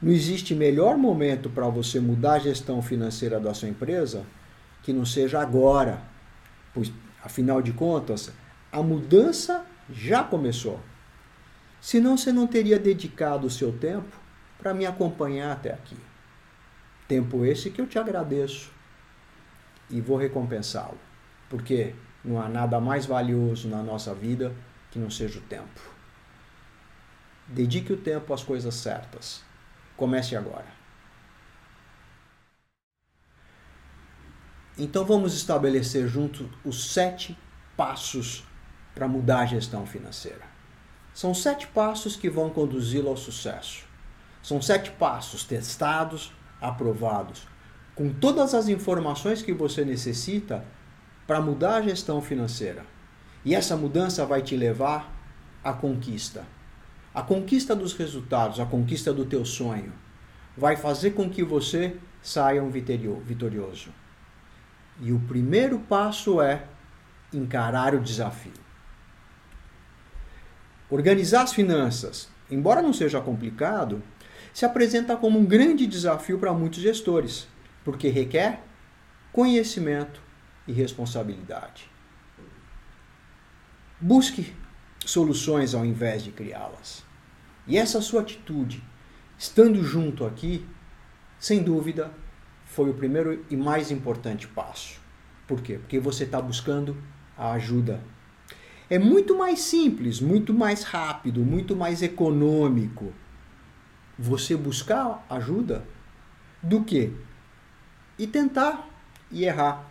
[0.00, 4.24] Não existe melhor momento para você mudar a gestão financeira da sua empresa
[4.84, 6.00] que não seja agora.
[6.72, 6.92] Pois,
[7.22, 8.30] afinal de contas,
[8.70, 10.78] a mudança já começou.
[11.80, 14.16] Senão você não teria dedicado o seu tempo
[14.58, 15.96] para me acompanhar até aqui.
[17.08, 18.70] Tempo esse que eu te agradeço
[19.90, 20.98] e vou recompensá-lo,
[21.48, 21.94] porque
[22.24, 24.54] não há nada mais valioso na nossa vida
[24.90, 25.80] que não seja o tempo.
[27.46, 29.42] Dedique o tempo às coisas certas.
[29.96, 30.83] Comece agora.
[34.76, 37.38] Então vamos estabelecer juntos os sete
[37.76, 38.44] passos
[38.92, 40.42] para mudar a gestão financeira.
[41.14, 43.84] São sete passos que vão conduzi-lo ao sucesso.
[44.42, 47.46] São sete passos testados, aprovados,
[47.94, 50.64] com todas as informações que você necessita
[51.24, 52.84] para mudar a gestão financeira.
[53.44, 55.08] E essa mudança vai te levar
[55.62, 56.44] à conquista.
[57.14, 59.92] A conquista dos resultados, a conquista do teu sonho,
[60.56, 63.90] vai fazer com que você saia um vitorioso.
[65.00, 66.66] E o primeiro passo é
[67.32, 68.52] encarar o desafio.
[70.88, 74.02] Organizar as finanças, embora não seja complicado,
[74.52, 77.48] se apresenta como um grande desafio para muitos gestores,
[77.84, 78.62] porque requer
[79.32, 80.22] conhecimento
[80.66, 81.90] e responsabilidade.
[84.00, 84.54] Busque
[85.04, 87.04] soluções ao invés de criá-las.
[87.66, 88.82] E essa sua atitude,
[89.38, 90.66] estando junto aqui,
[91.38, 92.12] sem dúvida,
[92.74, 95.00] foi o primeiro e mais importante passo.
[95.46, 95.78] Por quê?
[95.78, 96.96] Porque você está buscando
[97.38, 98.02] a ajuda.
[98.90, 103.12] É muito mais simples, muito mais rápido, muito mais econômico
[104.18, 105.86] você buscar ajuda
[106.62, 107.12] do que
[108.18, 108.88] e tentar
[109.30, 109.88] e errar.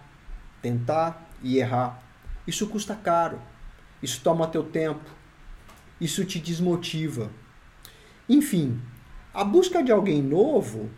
[0.62, 2.04] Tentar e errar.
[2.46, 3.40] Isso custa caro.
[4.02, 5.10] Isso toma teu tempo.
[6.02, 7.32] Isso te desmotiva.
[8.28, 8.82] Enfim,
[9.34, 10.90] a busca de alguém novo,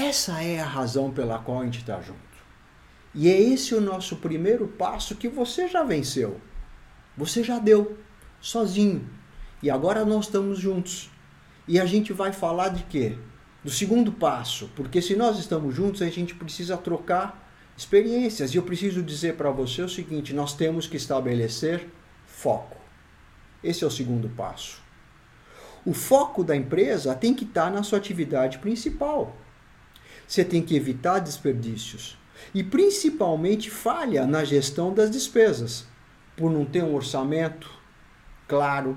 [0.00, 2.18] essa é a razão pela qual a gente está junto.
[3.14, 6.40] E é esse o nosso primeiro passo que você já venceu.
[7.16, 7.98] Você já deu,
[8.40, 9.08] sozinho.
[9.62, 11.10] E agora nós estamos juntos.
[11.68, 13.18] E a gente vai falar de quê?
[13.62, 14.70] Do segundo passo.
[14.74, 18.54] Porque se nós estamos juntos, a gente precisa trocar experiências.
[18.54, 21.88] E eu preciso dizer para você o seguinte: nós temos que estabelecer
[22.26, 22.76] foco.
[23.62, 24.80] Esse é o segundo passo.
[25.84, 29.36] O foco da empresa tem que estar na sua atividade principal.
[30.30, 32.16] Você tem que evitar desperdícios
[32.54, 35.88] e principalmente falha na gestão das despesas,
[36.36, 37.68] por não ter um orçamento
[38.46, 38.96] claro,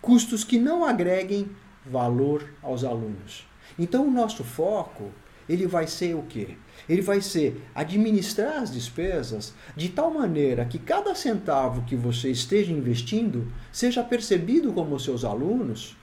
[0.00, 1.50] custos que não agreguem
[1.84, 3.48] valor aos alunos.
[3.76, 5.10] Então o nosso foco,
[5.48, 6.56] ele vai ser o quê?
[6.88, 12.70] Ele vai ser administrar as despesas de tal maneira que cada centavo que você esteja
[12.70, 15.96] investindo seja percebido como seus alunos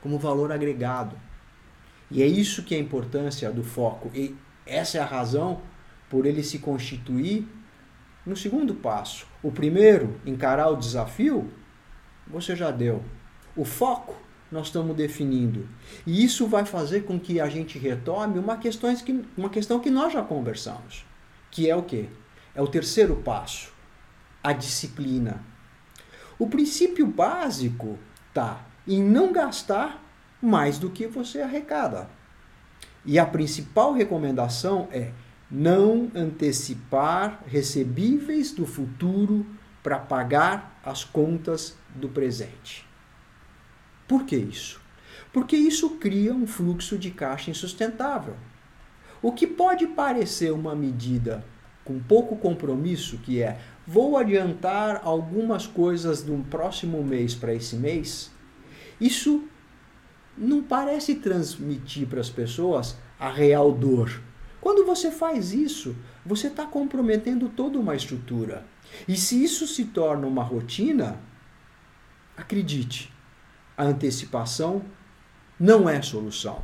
[0.00, 1.16] como valor agregado.
[2.14, 4.08] E é isso que é a importância do foco.
[4.14, 5.60] E essa é a razão
[6.08, 7.44] por ele se constituir
[8.24, 9.26] no segundo passo.
[9.42, 11.52] O primeiro, encarar o desafio,
[12.24, 13.02] você já deu.
[13.56, 14.14] O foco,
[14.48, 15.68] nós estamos definindo.
[16.06, 19.90] E isso vai fazer com que a gente retome uma questão que, uma questão que
[19.90, 21.04] nós já conversamos,
[21.50, 22.08] que é o quê?
[22.54, 23.72] É o terceiro passo,
[24.40, 25.44] a disciplina.
[26.38, 27.98] O princípio básico
[28.32, 30.03] tá em não gastar
[30.44, 32.08] mais do que você arrecada.
[33.04, 35.10] E a principal recomendação é
[35.50, 39.46] não antecipar recebíveis do futuro
[39.82, 42.86] para pagar as contas do presente.
[44.08, 44.80] Por que isso?
[45.32, 48.36] Porque isso cria um fluxo de caixa insustentável.
[49.20, 51.44] O que pode parecer uma medida
[51.84, 58.30] com pouco compromisso, que é vou adiantar algumas coisas do próximo mês para esse mês,
[59.00, 59.44] isso
[60.36, 64.20] não parece transmitir para as pessoas a real dor.
[64.60, 65.94] Quando você faz isso,
[66.24, 68.66] você está comprometendo toda uma estrutura.
[69.06, 71.20] E se isso se torna uma rotina,
[72.36, 73.12] acredite,
[73.76, 74.82] a antecipação
[75.58, 76.62] não é solução.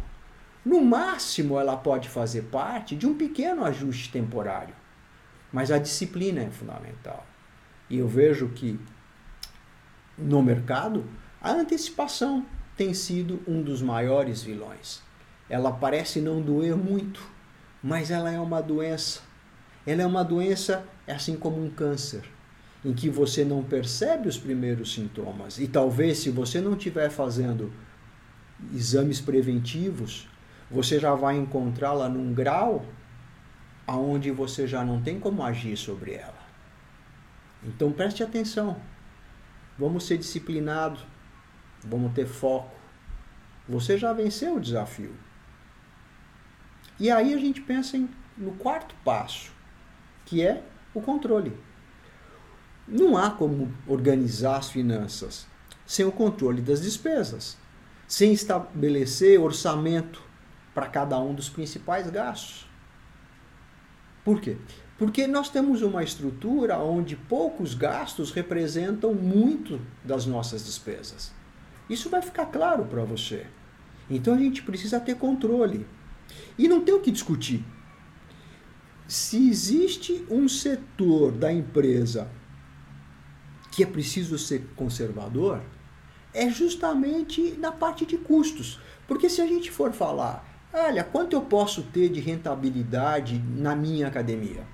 [0.65, 4.75] No máximo, ela pode fazer parte de um pequeno ajuste temporário,
[5.53, 7.27] mas a disciplina é fundamental.
[7.89, 8.79] E eu vejo que
[10.17, 11.05] no mercado,
[11.41, 12.45] a antecipação
[12.81, 15.03] tem sido um dos maiores vilões.
[15.51, 17.23] Ela parece não doer muito,
[17.83, 19.21] mas ela é uma doença.
[19.87, 22.23] Ela é uma doença assim como um câncer,
[22.83, 25.59] em que você não percebe os primeiros sintomas.
[25.59, 27.71] E talvez, se você não estiver fazendo
[28.75, 30.27] exames preventivos,
[30.71, 32.87] você já vai encontrá-la num grau
[33.87, 36.41] aonde você já não tem como agir sobre ela.
[37.63, 38.81] Então preste atenção.
[39.79, 41.05] Vamos ser disciplinados
[41.85, 42.75] Vamos ter foco.
[43.69, 45.15] Você já venceu o desafio.
[46.99, 49.51] E aí a gente pensa em, no quarto passo,
[50.27, 50.63] que é
[50.93, 51.57] o controle.
[52.87, 55.47] Não há como organizar as finanças
[55.87, 57.57] sem o controle das despesas,
[58.07, 60.23] sem estabelecer orçamento
[60.75, 62.69] para cada um dos principais gastos.
[64.25, 64.57] Por quê?
[64.99, 71.33] Porque nós temos uma estrutura onde poucos gastos representam muito das nossas despesas.
[71.91, 73.47] Isso vai ficar claro para você.
[74.09, 75.85] Então a gente precisa ter controle.
[76.57, 77.65] E não tem o que discutir.
[79.09, 82.31] Se existe um setor da empresa
[83.73, 85.61] que é preciso ser conservador,
[86.33, 88.79] é justamente na parte de custos.
[89.09, 94.07] Porque se a gente for falar, olha, quanto eu posso ter de rentabilidade na minha
[94.07, 94.65] academia?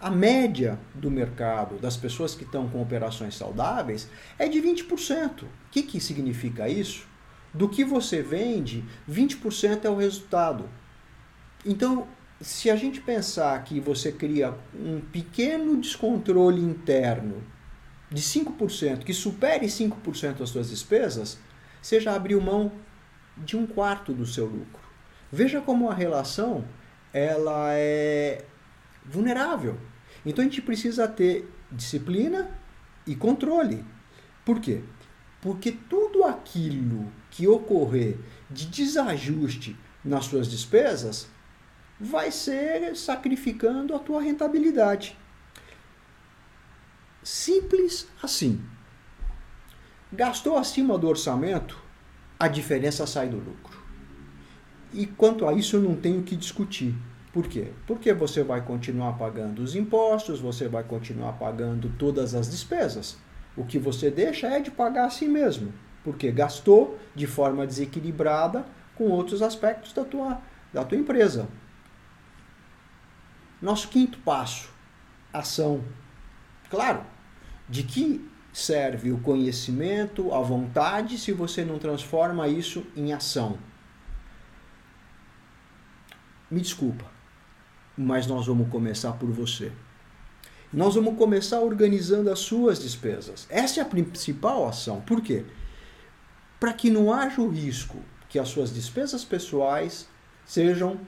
[0.00, 5.42] A média do mercado das pessoas que estão com operações saudáveis é de 20%.
[5.42, 7.06] O que, que significa isso?
[7.52, 10.68] Do que você vende, 20% é o resultado.
[11.66, 12.06] Então,
[12.40, 17.42] se a gente pensar que você cria um pequeno descontrole interno
[18.08, 21.38] de 5%, que supere 5% as suas despesas,
[21.82, 22.70] você já abriu mão
[23.36, 24.82] de um quarto do seu lucro.
[25.32, 26.64] Veja como a relação
[27.12, 28.44] ela é
[29.04, 29.78] vulnerável.
[30.28, 32.50] Então a gente precisa ter disciplina
[33.06, 33.82] e controle.
[34.44, 34.82] Por quê?
[35.40, 38.18] Porque tudo aquilo que ocorrer
[38.50, 39.74] de desajuste
[40.04, 41.28] nas suas despesas
[41.98, 45.16] vai ser sacrificando a tua rentabilidade.
[47.22, 48.62] Simples assim.
[50.12, 51.82] Gastou acima do orçamento,
[52.38, 53.82] a diferença sai do lucro.
[54.92, 56.94] E quanto a isso eu não tenho que discutir.
[57.38, 57.70] Por quê?
[57.86, 63.16] Porque você vai continuar pagando os impostos, você vai continuar pagando todas as despesas.
[63.56, 65.72] O que você deixa é de pagar a si mesmo,
[66.02, 68.66] porque gastou de forma desequilibrada
[68.96, 71.48] com outros aspectos da tua, da tua empresa.
[73.62, 74.68] Nosso quinto passo,
[75.32, 75.84] ação.
[76.68, 77.04] Claro,
[77.68, 83.56] de que serve o conhecimento, a vontade, se você não transforma isso em ação?
[86.50, 87.16] Me desculpa,
[87.98, 89.72] mas nós vamos começar por você.
[90.72, 93.46] Nós vamos começar organizando as suas despesas.
[93.50, 95.00] Essa é a principal ação.
[95.00, 95.44] Por quê?
[96.60, 100.06] Para que não haja o risco que as suas despesas pessoais
[100.46, 101.00] sejam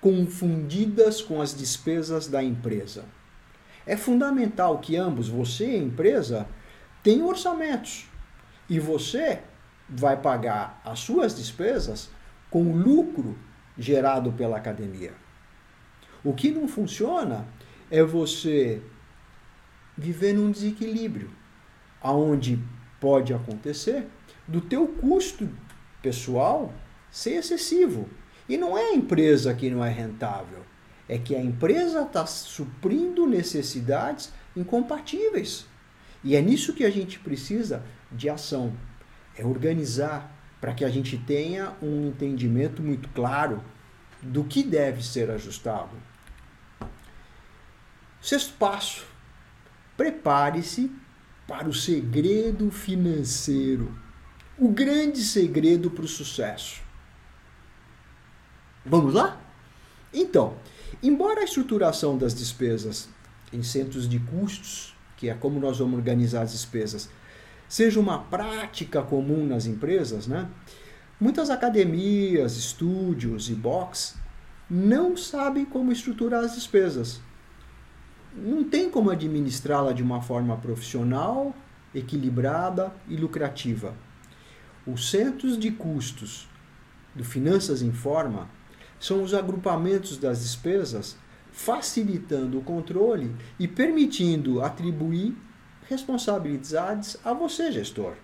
[0.00, 3.04] confundidas com as despesas da empresa.
[3.86, 6.48] É fundamental que ambos, você e a empresa,
[7.02, 8.06] tenham orçamentos.
[8.68, 9.42] E você
[9.88, 12.10] vai pagar as suas despesas
[12.50, 13.38] com o lucro
[13.78, 15.23] gerado pela academia.
[16.24, 17.46] O que não funciona
[17.90, 18.80] é você
[19.96, 21.30] viver num desequilíbrio,
[22.00, 22.58] aonde
[22.98, 24.06] pode acontecer
[24.48, 25.48] do teu custo
[26.02, 26.72] pessoal
[27.10, 28.08] ser excessivo.
[28.48, 30.64] E não é a empresa que não é rentável
[31.08, 35.66] é que a empresa está suprindo necessidades incompatíveis.
[36.22, 38.72] E é nisso que a gente precisa de ação.
[39.36, 43.62] É organizar para que a gente tenha um entendimento muito claro
[44.22, 45.90] do que deve ser ajustado.
[48.24, 49.06] Sexto passo:
[49.96, 50.90] prepare-se
[51.46, 53.94] para o segredo financeiro.
[54.58, 56.82] O grande segredo para o sucesso.
[58.86, 59.40] Vamos lá?
[60.12, 60.56] Então,
[61.02, 63.10] Embora a estruturação das despesas
[63.52, 67.10] em centros de custos, que é como nós vamos organizar as despesas,
[67.68, 70.48] seja uma prática comum nas empresas, né?
[71.20, 74.16] muitas academias, estúdios e box
[74.68, 77.20] não sabem como estruturar as despesas.
[78.36, 81.54] Não tem como administrá-la de uma forma profissional,
[81.94, 83.94] equilibrada e lucrativa.
[84.84, 86.48] Os centros de custos
[87.14, 88.48] do Finanças em Forma
[88.98, 91.16] são os agrupamentos das despesas,
[91.52, 95.36] facilitando o controle e permitindo atribuir
[95.88, 98.14] responsabilidades a você, gestor.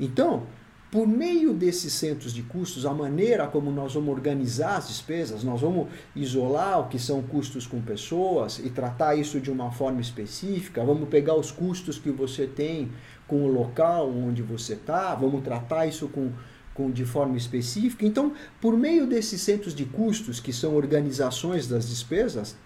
[0.00, 0.46] Então,
[0.90, 5.60] por meio desses centros de custos, a maneira como nós vamos organizar as despesas, nós
[5.60, 10.84] vamos isolar o que são custos com pessoas e tratar isso de uma forma específica,
[10.84, 12.90] vamos pegar os custos que você tem
[13.26, 16.32] com o local onde você está, vamos tratar isso com
[16.78, 18.06] com, de forma específica.
[18.06, 22.56] Então, por meio desses centros de custos, que são organizações das despesas,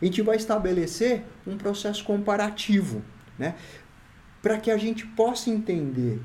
[0.00, 3.00] a gente vai estabelecer um processo comparativo,
[3.38, 3.54] né?
[4.42, 6.20] para que a gente possa entender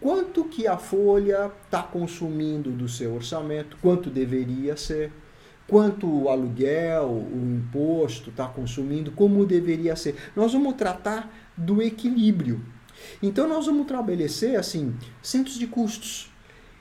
[0.00, 5.12] quanto que a folha está consumindo do seu orçamento, quanto deveria ser,
[5.66, 10.16] quanto o aluguel, o imposto está consumindo, como deveria ser.
[10.34, 12.64] Nós vamos tratar do equilíbrio.
[13.22, 16.30] Então nós vamos estabelecer assim centros de custos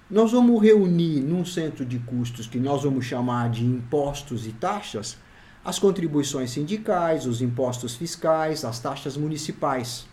[0.10, 5.18] nós vamos reunir num centro de custos que nós vamos chamar de impostos e taxas
[5.66, 10.08] as contribuições sindicais, os impostos fiscais, as taxas municipais.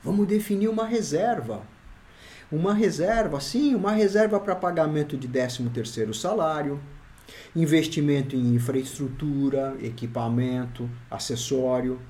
[0.00, 1.62] Vamos definir uma reserva.
[2.50, 6.80] Uma reserva, sim, uma reserva para pagamento de 13º salário,
[7.54, 12.00] investimento em infraestrutura, equipamento, acessório,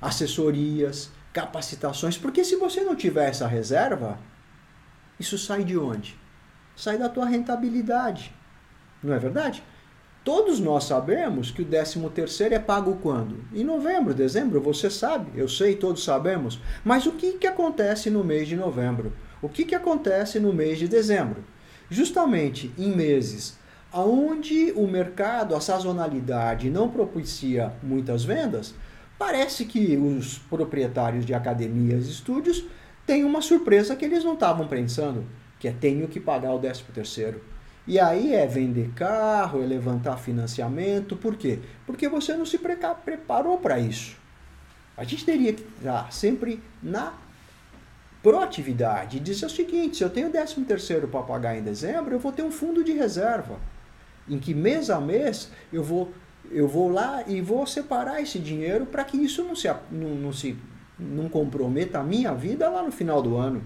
[0.00, 4.18] assessorias, capacitações, porque se você não tiver essa reserva,
[5.18, 6.16] isso sai de onde?
[6.74, 8.34] Sai da tua rentabilidade.
[9.02, 9.62] Não é verdade?
[10.24, 13.44] Todos nós sabemos que o 13 terceiro é pago quando?
[13.52, 16.58] Em novembro, dezembro, você sabe, eu sei, todos sabemos.
[16.82, 19.12] Mas o que, que acontece no mês de novembro?
[19.44, 21.44] O que, que acontece no mês de dezembro?
[21.90, 23.58] Justamente em meses
[23.92, 28.74] onde o mercado, a sazonalidade não propicia muitas vendas,
[29.18, 32.64] parece que os proprietários de academias e estúdios
[33.06, 35.26] tem uma surpresa que eles não estavam pensando,
[35.60, 37.42] que é tenho que pagar o 13 terceiro.
[37.86, 41.16] E aí é vender carro, é levantar financiamento.
[41.16, 41.58] Por quê?
[41.86, 44.16] Porque você não se preparou para isso.
[44.96, 47.12] A gente teria que estar sempre na
[48.24, 52.32] proatividade dizer o seguinte: se eu tenho 13 terceiro para pagar em dezembro, eu vou
[52.32, 53.60] ter um fundo de reserva.
[54.26, 56.10] Em que mês a mês eu vou,
[56.50, 60.32] eu vou lá e vou separar esse dinheiro para que isso não se, não, não
[60.32, 60.56] se
[60.98, 63.62] não comprometa a minha vida lá no final do ano.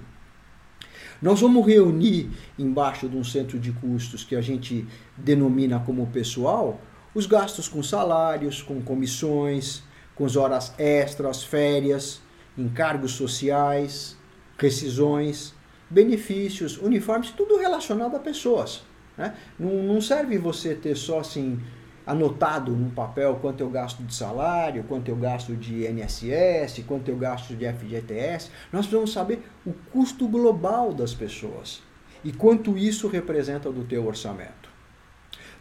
[1.22, 4.86] Nós vamos reunir embaixo de um centro de custos que a gente
[5.16, 6.80] denomina como pessoal
[7.14, 9.82] os gastos com salários, com comissões,
[10.14, 12.20] com as horas extras, férias,
[12.56, 14.17] encargos sociais,
[14.58, 15.54] rescisões,
[15.88, 18.82] benefícios, uniformes, tudo relacionado a pessoas.
[19.16, 19.34] Né?
[19.58, 21.60] Não, não serve você ter só assim
[22.06, 27.16] anotado no papel quanto eu gasto de salário, quanto eu gasto de NSS, quanto eu
[27.16, 28.50] gasto de FGTS.
[28.72, 31.82] Nós precisamos saber o custo global das pessoas
[32.24, 34.68] e quanto isso representa do teu orçamento.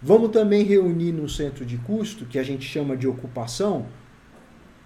[0.01, 3.87] Vamos também reunir no centro de custo, que a gente chama de ocupação,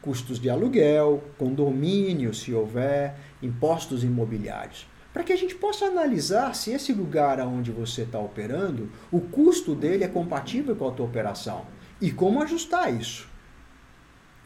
[0.01, 6.71] custos de aluguel, condomínio, se houver, impostos imobiliários para que a gente possa analisar se
[6.71, 11.65] esse lugar onde você está operando, o custo dele é compatível com a tua operação
[11.99, 13.29] e como ajustar isso.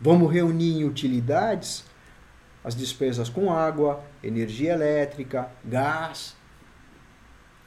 [0.01, 1.85] Vamos reunir em utilidades
[2.63, 6.35] as despesas com água, energia elétrica, gás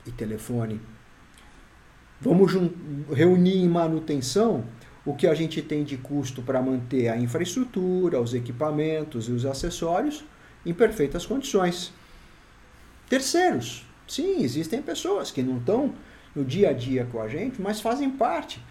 [0.04, 0.80] e telefone.
[2.20, 2.52] Vamos
[3.12, 4.64] reunir em manutenção
[5.08, 9.46] o que a gente tem de custo para manter a infraestrutura, os equipamentos e os
[9.46, 10.22] acessórios
[10.66, 11.94] em perfeitas condições.
[13.08, 13.86] Terceiros.
[14.06, 15.94] Sim, existem pessoas que não estão
[16.34, 18.62] no dia a dia com a gente, mas fazem parte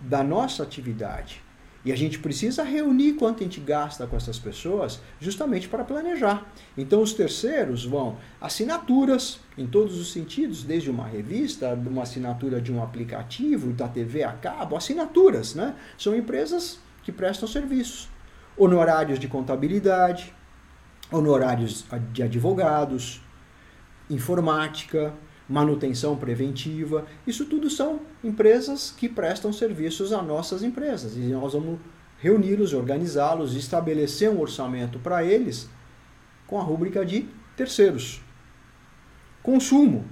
[0.00, 1.42] da nossa atividade.
[1.84, 6.46] E a gente precisa reunir quanto a gente gasta com essas pessoas justamente para planejar.
[6.76, 12.70] Então os terceiros vão assinaturas em todos os sentidos, desde uma revista, uma assinatura de
[12.70, 15.74] um aplicativo, da TV a cabo, assinaturas, né?
[15.96, 18.08] São empresas que prestam serviços.
[18.56, 20.34] Honorários de contabilidade,
[21.10, 23.22] honorários de advogados,
[24.10, 25.14] informática,
[25.50, 27.04] manutenção preventiva.
[27.26, 31.16] Isso tudo são empresas que prestam serviços a nossas empresas.
[31.16, 31.80] E nós vamos
[32.20, 35.68] reuni-los, organizá-los, estabelecer um orçamento para eles
[36.46, 37.26] com a rúbrica de
[37.56, 38.20] terceiros.
[39.42, 40.04] Consumo,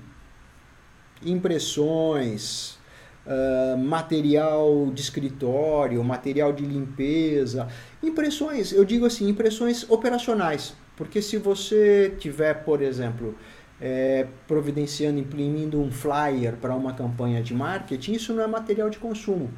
[1.23, 2.79] impressões,
[3.27, 7.69] uh, material de escritório, material de limpeza,
[8.03, 13.37] impressões, eu digo assim, impressões operacionais, porque se você tiver, por exemplo,
[13.81, 18.99] é, providenciando, imprimindo um flyer para uma campanha de marketing, isso não é material de
[18.99, 19.51] consumo.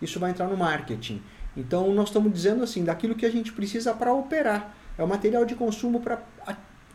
[0.00, 1.22] Isso vai entrar no marketing.
[1.56, 4.74] Então, nós estamos dizendo assim, daquilo que a gente precisa para operar.
[4.98, 6.22] É o material de consumo para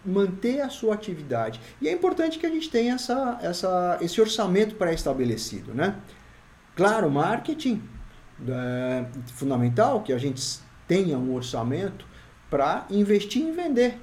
[0.05, 1.59] manter a sua atividade.
[1.81, 5.73] E é importante que a gente tenha essa, essa, esse orçamento pré-estabelecido.
[5.73, 5.95] Né?
[6.75, 7.81] Claro, marketing
[8.47, 12.05] é fundamental que a gente tenha um orçamento
[12.49, 13.99] para investir em vender.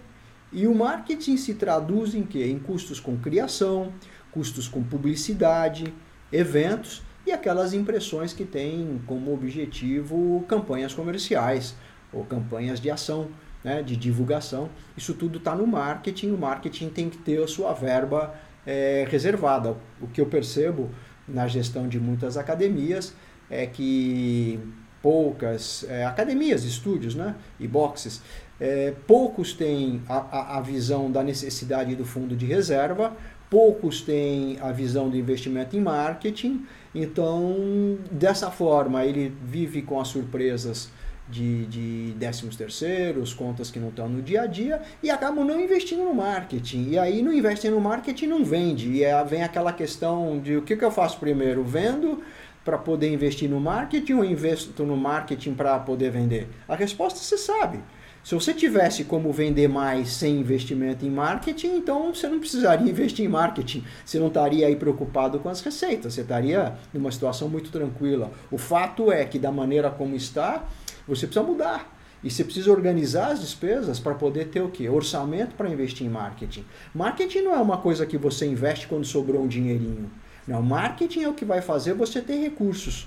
[0.52, 2.46] E o marketing se traduz em quê?
[2.46, 3.92] Em custos com criação,
[4.30, 5.92] custos com publicidade,
[6.32, 11.74] eventos e aquelas impressões que têm como objetivo campanhas comerciais
[12.12, 13.28] ou campanhas de ação,
[13.64, 14.70] né, de divulgação.
[14.96, 16.30] Isso tudo está no marketing.
[16.30, 18.34] O marketing tem que ter a sua verba
[18.64, 19.76] é, reservada.
[20.00, 20.90] O que eu percebo
[21.26, 23.12] na gestão de muitas academias
[23.50, 24.60] é que
[25.02, 28.22] poucas é, academias, estúdios né, e boxes
[28.60, 33.16] é, poucos têm a, a, visão da necessidade do fundo de reserva,
[33.50, 36.64] poucos têm a visão do investimento em marketing.
[36.94, 40.90] Então, dessa forma, ele vive com as surpresas
[41.28, 45.60] de, de décimos terceiros, contas que não estão no dia a dia e acabam não
[45.60, 46.90] investindo no marketing.
[46.90, 48.90] E aí não investem no marketing não vende.
[48.90, 51.62] E é, vem aquela questão de o que, que eu faço primeiro?
[51.64, 52.22] Vendo
[52.64, 56.48] para poder investir no marketing ou investo no marketing para poder vender?
[56.66, 57.80] A resposta você sabe.
[58.26, 63.24] Se você tivesse como vender mais sem investimento em marketing, então você não precisaria investir
[63.24, 63.84] em marketing.
[64.04, 68.32] Você não estaria aí preocupado com as receitas, você estaria numa situação muito tranquila.
[68.50, 70.64] O fato é que da maneira como está,
[71.06, 71.96] você precisa mudar.
[72.20, 74.88] E você precisa organizar as despesas para poder ter o quê?
[74.88, 76.64] Orçamento para investir em marketing.
[76.92, 80.10] Marketing não é uma coisa que você investe quando sobrou um dinheirinho.
[80.48, 83.06] Não, marketing é o que vai fazer você ter recursos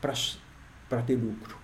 [0.00, 1.59] para ter lucro.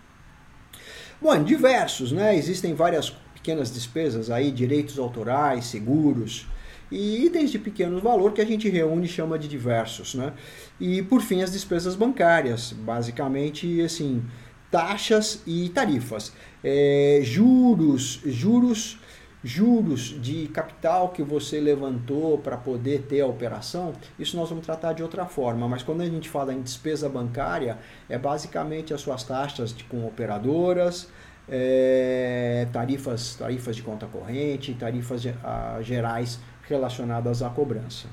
[1.21, 2.37] Bom, diversos, né?
[2.37, 6.47] Existem várias pequenas despesas aí, direitos autorais, seguros
[6.91, 10.35] e itens de pequeno valor que a gente reúne e chama de diversos, né?
[10.79, 14.23] E por fim as despesas bancárias, basicamente assim,
[14.71, 18.99] taxas e tarifas, é, juros, juros,
[19.47, 24.93] juros de capital que você levantou para poder ter a operação, isso nós vamos tratar
[24.93, 25.69] de outra forma.
[25.69, 27.79] Mas quando a gente fala em despesa bancária,
[28.09, 31.09] é basicamente as suas taxas de, com operadoras,
[31.49, 38.09] é, tarifas, tarifas de conta corrente, tarifas a, gerais relacionadas à cobrança.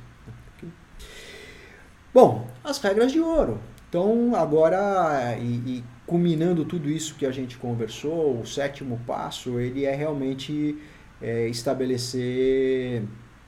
[2.14, 3.60] Bom, as regras de ouro.
[3.90, 9.84] Então, agora, e, e, culminando tudo isso que a gente conversou, o sétimo passo, ele
[9.84, 10.78] é realmente
[11.24, 13.02] é, estabelecer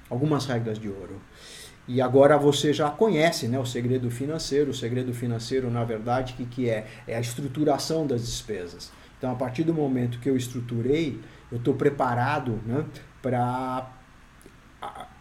[0.09, 1.21] algumas regras de ouro.
[1.87, 4.71] E agora você já conhece né, o segredo financeiro.
[4.71, 6.87] O segredo financeiro, na verdade, o que, que é?
[7.05, 8.91] É a estruturação das despesas.
[9.17, 11.19] Então, a partir do momento que eu estruturei,
[11.51, 12.85] eu estou preparado né,
[13.21, 13.91] para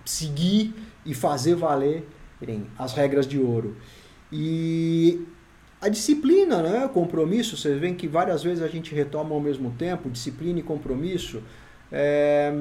[0.04, 0.74] seguir
[1.04, 2.08] e fazer valer
[2.78, 3.76] as regras de ouro.
[4.32, 5.26] E
[5.80, 10.10] a disciplina, né, compromisso, vocês veem que várias vezes a gente retoma ao mesmo tempo,
[10.10, 11.42] disciplina e compromisso.
[11.90, 12.52] É,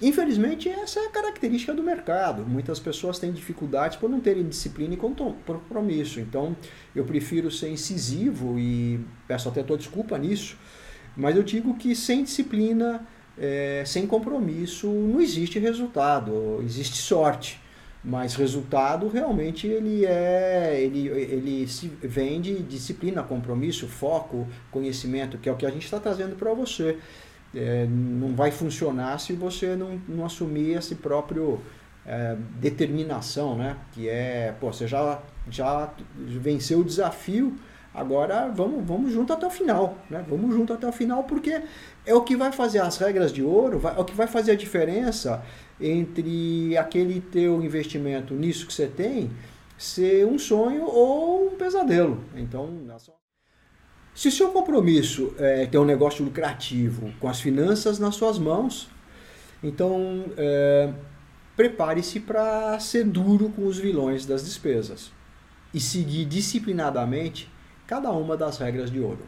[0.00, 2.44] infelizmente, essa é a característica do mercado.
[2.46, 6.20] Muitas pessoas têm dificuldades por não terem disciplina e compromisso.
[6.20, 6.56] Então,
[6.94, 10.56] eu prefiro ser incisivo e peço até tua desculpa nisso,
[11.16, 13.06] mas eu digo que sem disciplina,
[13.38, 17.60] é, sem compromisso, não existe resultado, existe sorte
[18.06, 25.48] mas resultado realmente ele é ele, ele se vem de disciplina compromisso foco conhecimento que
[25.48, 26.98] é o que a gente está trazendo para você
[27.54, 31.60] é, não vai funcionar se você não, não assumir esse próprio
[32.04, 35.20] é, determinação né que é pô, você já
[35.50, 37.56] já venceu o desafio
[37.94, 41.62] agora vamos vamos junto até o final né vamos junto até o final porque
[42.04, 44.52] é o que vai fazer as regras de ouro vai, é o que vai fazer
[44.52, 45.42] a diferença
[45.80, 49.30] entre aquele teu investimento nisso que você tem
[49.76, 52.24] ser um sonho ou um pesadelo.
[52.34, 52.68] Então,
[54.16, 58.88] se o seu compromisso é ter um negócio lucrativo com as finanças nas suas mãos,
[59.62, 60.90] então é,
[61.54, 65.12] prepare-se para ser duro com os vilões das despesas
[65.74, 67.52] e seguir disciplinadamente
[67.86, 69.26] cada uma das regras de ouro.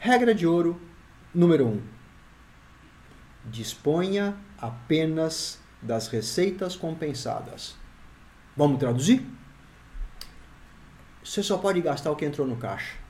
[0.00, 0.82] Regra de ouro
[1.32, 1.68] número 1.
[1.68, 1.82] Um,
[3.44, 7.76] disponha apenas das receitas compensadas.
[8.56, 9.24] Vamos traduzir?
[11.22, 13.01] Você só pode gastar o que entrou no caixa.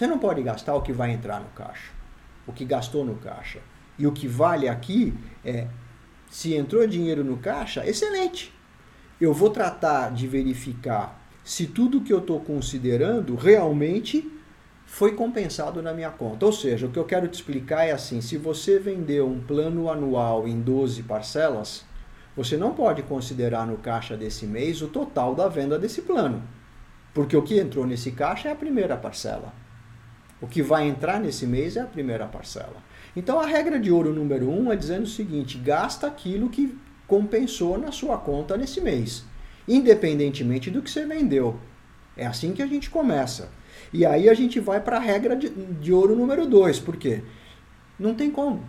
[0.00, 1.92] Você não pode gastar o que vai entrar no caixa,
[2.46, 3.58] o que gastou no caixa.
[3.98, 5.12] E o que vale aqui
[5.44, 5.66] é
[6.30, 8.50] se entrou dinheiro no caixa, excelente.
[9.20, 14.26] Eu vou tratar de verificar se tudo que eu estou considerando realmente
[14.86, 16.46] foi compensado na minha conta.
[16.46, 19.90] Ou seja, o que eu quero te explicar é assim: se você vendeu um plano
[19.90, 21.84] anual em 12 parcelas,
[22.34, 26.42] você não pode considerar no caixa desse mês o total da venda desse plano.
[27.12, 29.52] Porque o que entrou nesse caixa é a primeira parcela.
[30.40, 32.76] O que vai entrar nesse mês é a primeira parcela.
[33.14, 37.76] Então a regra de ouro número um é dizendo o seguinte: gasta aquilo que compensou
[37.76, 39.24] na sua conta nesse mês,
[39.68, 41.58] independentemente do que você vendeu.
[42.16, 43.50] É assim que a gente começa.
[43.92, 46.78] E aí a gente vai para a regra de, de ouro número 2.
[46.80, 47.22] Por quê?
[47.98, 48.64] Não tem como.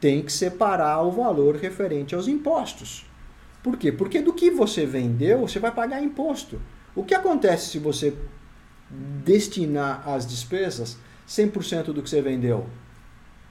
[0.00, 3.06] Tem que separar o valor referente aos impostos.
[3.62, 3.90] Por quê?
[3.90, 6.60] Porque do que você vendeu, você vai pagar imposto.
[6.94, 8.16] O que acontece se você
[8.90, 12.66] destinar as despesas 100% do que você vendeu?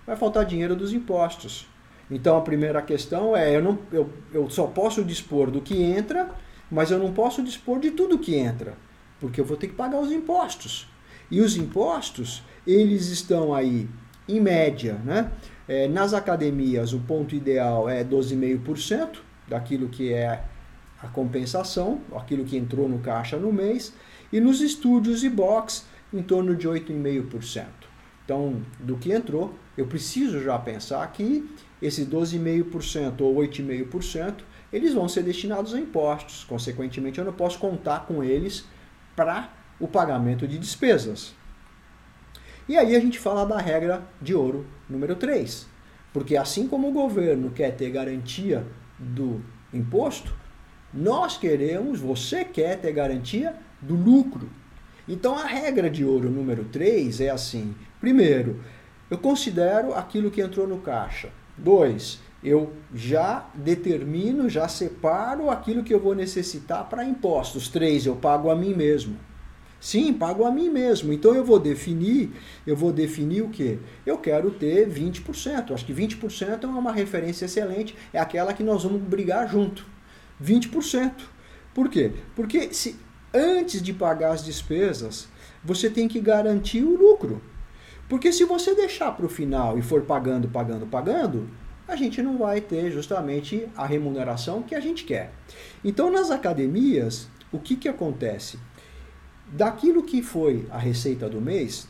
[0.06, 1.68] Vai faltar dinheiro dos impostos.
[2.10, 6.30] Então a primeira questão é: eu, não, eu, eu só posso dispor do que entra,
[6.72, 8.78] mas eu não posso dispor de tudo que entra
[9.20, 10.88] porque eu vou ter que pagar os impostos.
[11.30, 13.88] E os impostos, eles estão aí,
[14.28, 15.32] em média, né?
[15.68, 19.18] É, nas academias, o ponto ideal é 12,5%
[19.48, 20.44] daquilo que é
[21.02, 23.94] a compensação, aquilo que entrou no caixa no mês,
[24.32, 27.66] e nos estúdios e box, em torno de 8,5%.
[28.24, 31.50] Então, do que entrou, eu preciso já pensar que
[31.82, 34.40] esses 12,5% ou 8,5%,
[34.72, 36.44] eles vão ser destinados a impostos.
[36.44, 38.66] Consequentemente, eu não posso contar com eles
[39.16, 41.34] para o pagamento de despesas.
[42.68, 45.68] E aí a gente fala da regra de ouro número 3.
[46.12, 48.66] Porque assim como o governo quer ter garantia
[49.00, 49.42] do
[49.74, 50.34] imposto,
[50.94, 54.50] nós queremos, você quer ter garantia do lucro.
[55.08, 58.62] Então a regra de ouro número 3 é assim: primeiro,
[59.10, 61.30] eu considero aquilo que entrou no caixa.
[61.58, 67.68] Dois, eu já determino, já separo aquilo que eu vou necessitar para impostos.
[67.68, 69.18] Três, eu pago a mim mesmo.
[69.80, 71.14] Sim, pago a mim mesmo.
[71.14, 72.32] Então eu vou definir,
[72.66, 73.78] eu vou definir o quê?
[74.06, 75.72] Eu quero ter 20%.
[75.72, 79.86] Acho que 20% é uma referência excelente, é aquela que nós vamos brigar junto.
[80.44, 81.12] 20%.
[81.74, 82.12] Por quê?
[82.36, 82.96] Porque se
[83.38, 85.28] antes de pagar as despesas,
[85.64, 87.42] você tem que garantir o lucro.
[88.10, 91.50] Porque se você deixar para o final e for pagando, pagando, pagando,
[91.88, 95.32] a gente não vai ter justamente a remuneração que a gente quer.
[95.84, 98.60] Então, nas academias, o que, que acontece?
[99.48, 101.88] Daquilo que foi a receita do mês,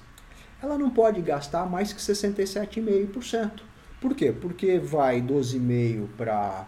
[0.62, 3.62] ela não pode gastar mais que 67,5%.
[4.00, 4.32] Por quê?
[4.32, 6.68] Porque vai 12,5% para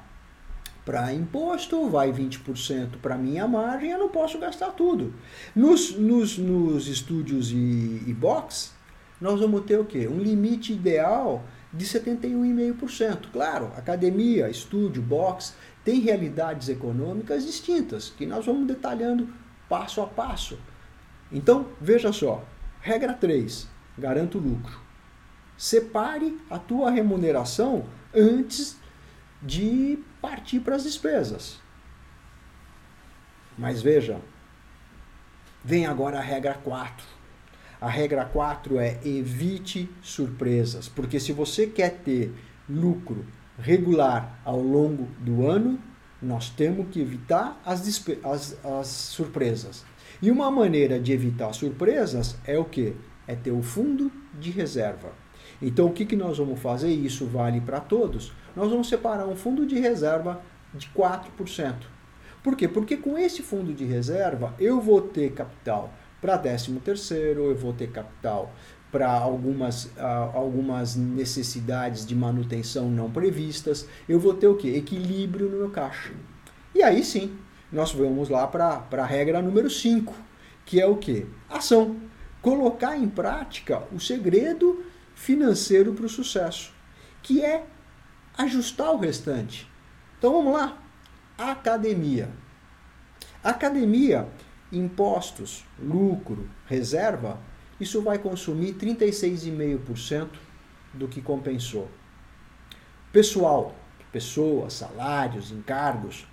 [0.89, 5.13] para imposto, vai 20% para minha margem, eu não posso gastar tudo.
[5.55, 8.73] Nos, nos, nos estúdios e, e box,
[9.21, 10.07] nós vamos ter o quê?
[10.07, 13.27] Um limite ideal de 71,5%.
[13.31, 15.53] Claro, academia, estúdio, box,
[15.85, 19.29] tem realidades econômicas distintas, que nós vamos detalhando
[19.69, 20.57] passo a passo.
[21.31, 22.43] Então, veja só,
[22.81, 24.81] regra 3, garanto lucro.
[25.55, 28.78] Separe a tua remuneração antes
[29.41, 31.59] de partir para as despesas.
[33.57, 34.19] Mas veja,
[35.63, 37.05] vem agora a regra 4.
[37.81, 42.33] A regra 4 é evite surpresas, porque se você quer ter
[42.69, 43.25] lucro
[43.57, 45.79] regular ao longo do ano,
[46.21, 49.85] nós temos que evitar as, as, as surpresas.
[50.21, 52.93] E uma maneira de evitar surpresas é o que?
[53.25, 55.13] É ter o fundo de reserva.
[55.61, 56.91] Então o que, que nós vamos fazer?
[56.91, 58.33] Isso vale para todos.
[58.55, 60.41] Nós vamos separar um fundo de reserva
[60.73, 61.75] de 4%.
[62.43, 62.67] Por quê?
[62.67, 67.73] Porque com esse fundo de reserva eu vou ter capital para 13 terceiro, eu vou
[67.73, 68.51] ter capital
[68.91, 74.69] para algumas, uh, algumas necessidades de manutenção não previstas, eu vou ter o quê?
[74.69, 76.11] Equilíbrio no meu caixa.
[76.73, 77.37] E aí sim,
[77.71, 80.13] nós vamos lá para a regra número 5,
[80.65, 81.25] que é o quê?
[81.49, 81.97] Ação.
[82.41, 84.83] Colocar em prática o segredo
[85.13, 86.73] financeiro para o sucesso,
[87.21, 87.65] que é
[88.39, 89.69] ajustar o restante.
[90.17, 90.77] Então vamos lá.
[91.37, 92.29] Academia.
[93.43, 94.27] Academia,
[94.71, 97.37] impostos, lucro, reserva,
[97.79, 100.29] isso vai consumir 36,5%
[100.93, 101.89] do que compensou.
[103.11, 103.75] Pessoal,
[104.11, 106.25] pessoas, salários, encargos,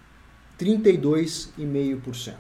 [0.59, 2.35] 32,5%.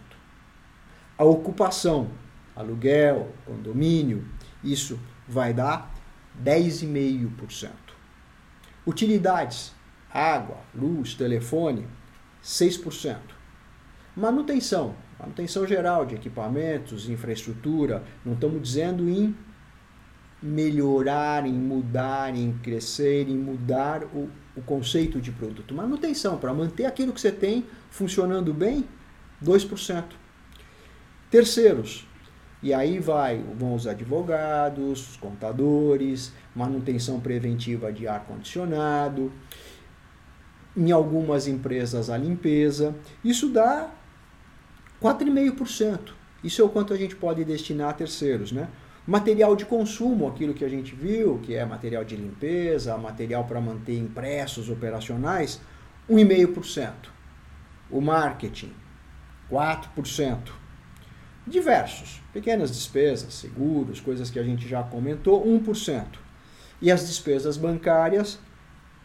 [1.18, 2.10] A ocupação,
[2.54, 4.28] aluguel, condomínio,
[4.62, 5.92] isso vai dar
[6.42, 7.85] 10,5%.
[8.86, 9.72] Utilidades,
[10.12, 11.86] água, luz, telefone,
[12.42, 13.16] 6%.
[14.16, 19.36] Manutenção, manutenção geral de equipamentos, infraestrutura, não estamos dizendo em
[20.40, 25.74] melhorar, em mudar, em crescer, em mudar o, o conceito de produto.
[25.74, 28.86] Manutenção, para manter aquilo que você tem funcionando bem,
[29.44, 30.04] 2%.
[31.30, 32.06] Terceiros,
[32.62, 39.30] e aí vai, vão os advogados, os contadores, manutenção preventiva de ar-condicionado,
[40.76, 42.94] em algumas empresas a limpeza.
[43.22, 43.90] Isso dá
[45.00, 46.12] 4,5%.
[46.42, 48.68] Isso é o quanto a gente pode destinar a terceiros, né?
[49.06, 53.60] Material de consumo, aquilo que a gente viu, que é material de limpeza, material para
[53.60, 55.60] manter impressos operacionais,
[56.10, 56.92] 1,5%.
[57.90, 58.72] O marketing,
[59.50, 60.38] 4%.
[61.46, 66.25] Diversos, pequenas despesas, seguros, coisas que a gente já comentou, 1%.
[66.80, 68.38] E as despesas bancárias,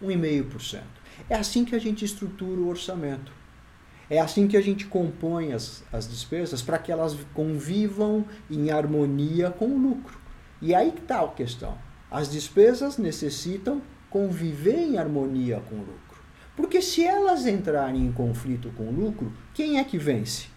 [0.03, 0.81] 1,5%.
[1.29, 3.31] É assim que a gente estrutura o orçamento.
[4.09, 9.49] É assim que a gente compõe as, as despesas para que elas convivam em harmonia
[9.49, 10.19] com o lucro.
[10.61, 11.77] E aí que está a questão.
[12.09, 16.21] As despesas necessitam conviver em harmonia com o lucro.
[16.57, 20.47] Porque se elas entrarem em conflito com o lucro, quem é que vence?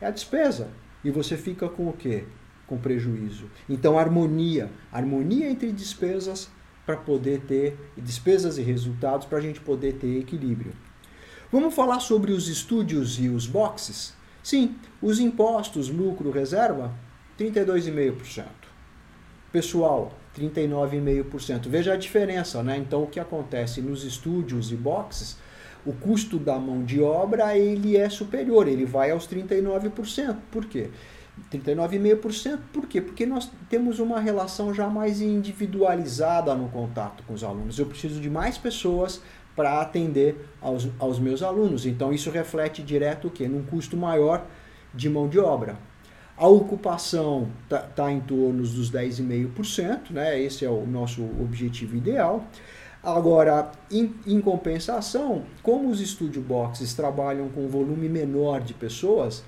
[0.00, 0.68] É a despesa.
[1.04, 2.24] E você fica com o quê?
[2.66, 3.48] Com prejuízo.
[3.68, 4.68] Então, harmonia.
[4.90, 6.50] Harmonia entre despesas
[6.86, 10.72] para poder ter despesas e resultados para a gente poder ter equilíbrio.
[11.50, 14.14] Vamos falar sobre os estúdios e os boxes?
[14.42, 16.94] Sim, os impostos, lucro, reserva,
[17.38, 18.44] 32,5%.
[19.50, 21.68] Pessoal, 39,5%.
[21.68, 22.76] Veja a diferença, né?
[22.76, 25.36] Então o que acontece nos estúdios e boxes,
[25.84, 30.36] o custo da mão de obra ele é superior, ele vai aos 39%.
[30.50, 30.90] Por quê?
[31.50, 32.58] 39,5%.
[32.72, 33.00] Por quê?
[33.00, 37.78] Porque nós temos uma relação já mais individualizada no contato com os alunos.
[37.78, 39.20] Eu preciso de mais pessoas
[39.54, 41.86] para atender aos, aos meus alunos.
[41.86, 43.48] Então isso reflete direto o quê?
[43.48, 44.46] Num custo maior
[44.94, 45.78] de mão de obra.
[46.36, 50.38] A ocupação está tá em torno dos 10,5%, né?
[50.38, 52.44] esse é o nosso objetivo ideal.
[53.02, 59.44] Agora, em, em, compensação, como os studio boxes trabalham com um volume menor de pessoas,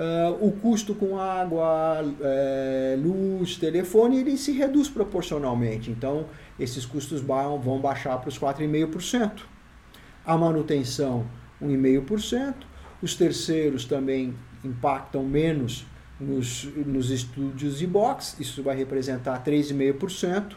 [0.00, 5.90] uh, o custo com água, é, luz, telefone, ele se reduz proporcionalmente.
[5.90, 6.26] Então,
[6.58, 9.42] esses custos vão baixar para os 4,5%.
[10.24, 11.26] A manutenção,
[11.62, 12.54] 1,5%.
[13.02, 14.34] Os terceiros também
[14.64, 15.86] impactam menos
[16.18, 20.54] nos, nos estúdios e box, isso vai representar 3,5%.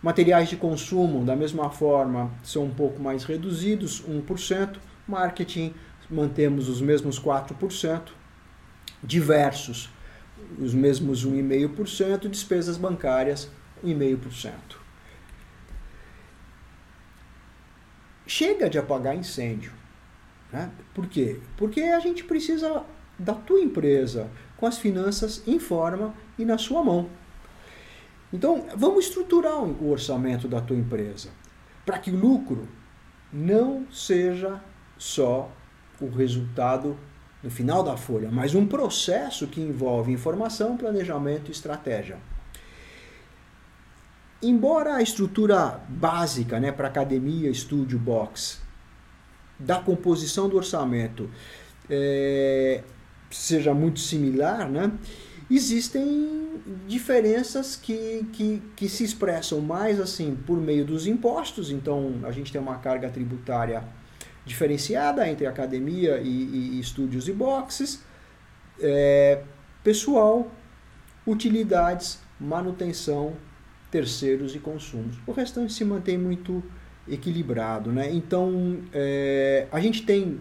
[0.00, 4.76] Materiais de consumo, da mesma forma, são um pouco mais reduzidos, 1%.
[5.08, 5.74] Marketing,
[6.10, 8.23] mantemos os mesmos 4%.
[9.04, 9.90] Diversos,
[10.58, 12.28] os mesmos 1,5%.
[12.28, 13.50] Despesas bancárias,
[13.84, 14.52] 1,5%.
[18.26, 19.72] Chega de apagar incêndio.
[20.50, 20.70] Né?
[20.94, 21.40] Por quê?
[21.56, 22.84] Porque a gente precisa
[23.18, 27.10] da tua empresa com as finanças em forma e na sua mão.
[28.32, 31.28] Então, vamos estruturar o orçamento da tua empresa
[31.84, 32.66] para que o lucro
[33.32, 34.60] não seja
[34.96, 35.50] só
[36.00, 36.96] o resultado
[37.44, 42.16] no final da folha, mas um processo que envolve informação, planejamento e estratégia.
[44.42, 48.62] Embora a estrutura básica né, para academia, estúdio, box,
[49.58, 51.30] da composição do orçamento
[51.88, 52.82] é,
[53.30, 54.90] seja muito similar, né,
[55.50, 61.70] existem diferenças que, que, que se expressam mais assim por meio dos impostos.
[61.70, 63.84] Então, a gente tem uma carga tributária
[64.44, 68.02] diferenciada entre academia e, e estúdios e boxes,
[68.80, 69.42] é,
[69.82, 70.50] pessoal,
[71.26, 73.34] utilidades, manutenção,
[73.90, 75.16] terceiros e consumos.
[75.26, 76.62] O restante se mantém muito
[77.08, 77.92] equilibrado.
[77.92, 78.12] Né?
[78.12, 80.40] Então, é, a gente tem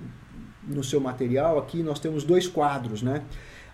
[0.68, 3.24] no seu material aqui, nós temos dois quadros, né?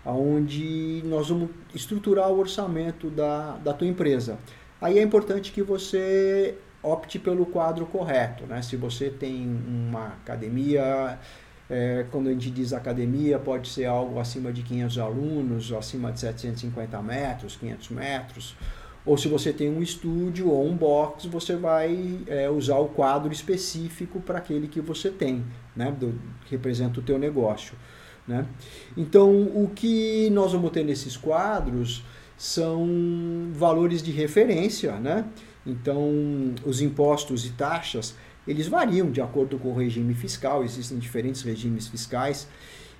[0.04, 4.38] onde nós vamos estruturar o orçamento da, da tua empresa.
[4.80, 8.44] Aí é importante que você opte pelo quadro correto.
[8.46, 8.62] Né?
[8.62, 11.18] Se você tem uma academia,
[11.68, 16.20] é, quando a gente diz academia, pode ser algo acima de 500 alunos, acima de
[16.20, 18.56] 750 metros, 500 metros.
[19.04, 23.32] Ou se você tem um estúdio ou um box, você vai é, usar o quadro
[23.32, 25.90] específico para aquele que você tem, né?
[25.90, 27.74] Do, que representa o teu negócio.
[28.28, 28.46] Né?
[28.96, 32.04] Então, o que nós vamos ter nesses quadros
[32.36, 35.24] são valores de referência, né?
[35.66, 36.10] Então,
[36.64, 38.14] os impostos e taxas,
[38.46, 42.48] eles variam de acordo com o regime fiscal, existem diferentes regimes fiscais,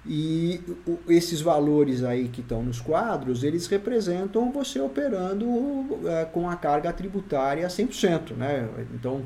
[0.06, 0.60] e
[1.08, 5.46] esses valores aí que estão nos quadros, eles representam você operando
[6.06, 8.66] é, com a carga tributária 100%, né?
[8.94, 9.22] Então,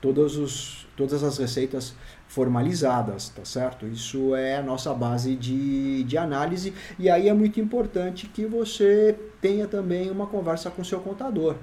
[0.00, 1.94] todos os, todas as receitas
[2.26, 3.86] formalizadas, tá certo?
[3.86, 9.16] Isso é a nossa base de, de análise e aí é muito importante que você
[9.40, 11.56] tenha também uma conversa com seu contador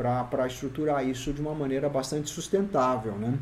[0.00, 3.12] para estruturar isso de uma maneira bastante sustentável.
[3.12, 3.38] Né?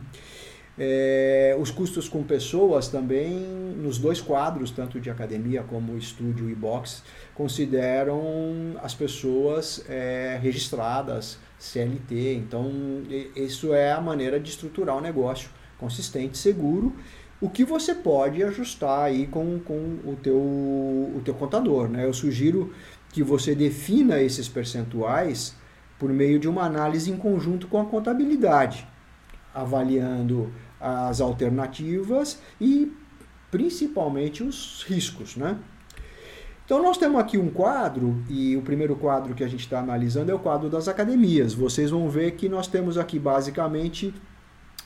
[0.77, 6.55] É, os custos com pessoas também, nos dois quadros, tanto de academia como estúdio e
[6.55, 7.03] box,
[7.35, 12.35] consideram as pessoas é, registradas CLT.
[12.35, 12.71] Então,
[13.35, 16.95] isso é a maneira de estruturar o negócio consistente, seguro,
[17.41, 21.89] o que você pode ajustar aí com, com o, teu, o teu contador.
[21.89, 22.05] Né?
[22.05, 22.73] Eu sugiro
[23.13, 25.57] que você defina esses percentuais
[25.99, 28.87] por meio de uma análise em conjunto com a contabilidade,
[29.55, 32.93] avaliando as alternativas e
[33.51, 35.59] principalmente os riscos, né?
[36.65, 40.31] Então nós temos aqui um quadro e o primeiro quadro que a gente está analisando
[40.31, 41.55] é o quadro das academias.
[41.55, 44.15] Vocês vão ver que nós temos aqui basicamente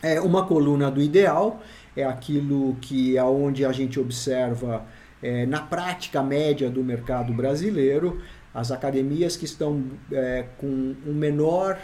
[0.01, 1.61] é, uma coluna do ideal,
[1.97, 4.87] é aquilo que é onde a gente observa
[5.21, 8.21] é, na prática média do mercado brasileiro
[8.55, 11.79] as academias que estão é, com um menor,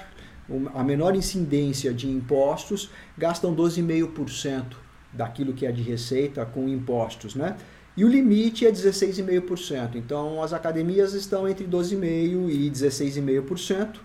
[0.75, 4.77] a menor incidência de impostos gastam 12,5%
[5.13, 7.57] daquilo que é de receita com impostos, né?
[7.97, 9.97] E o limite é 16,5%.
[9.97, 13.97] Então as academias estão entre 12,5% e 16,5%.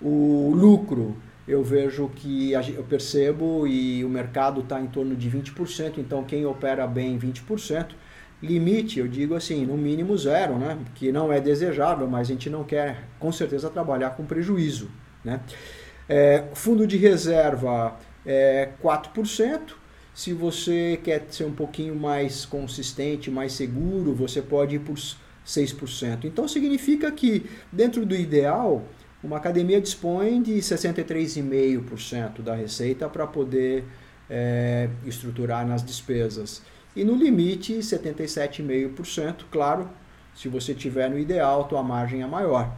[0.00, 5.98] O lucro eu vejo que eu percebo e o mercado está em torno de 20%,
[5.98, 7.88] então quem opera bem 20%.
[8.42, 10.78] Limite, eu digo assim, no mínimo zero, né?
[10.94, 14.90] que não é desejável, mas a gente não quer com certeza trabalhar com prejuízo.
[15.24, 15.40] Né?
[16.08, 19.74] É, fundo de reserva é 4%.
[20.14, 26.24] Se você quer ser um pouquinho mais consistente, mais seguro, você pode ir por 6%.
[26.24, 28.84] Então significa que dentro do ideal,
[29.22, 33.84] uma academia dispõe de 63,5% da receita para poder
[34.30, 36.62] é, estruturar nas despesas
[36.94, 39.88] e no limite 77,5%, claro,
[40.34, 42.72] se você tiver no ideal, tua margem é maior.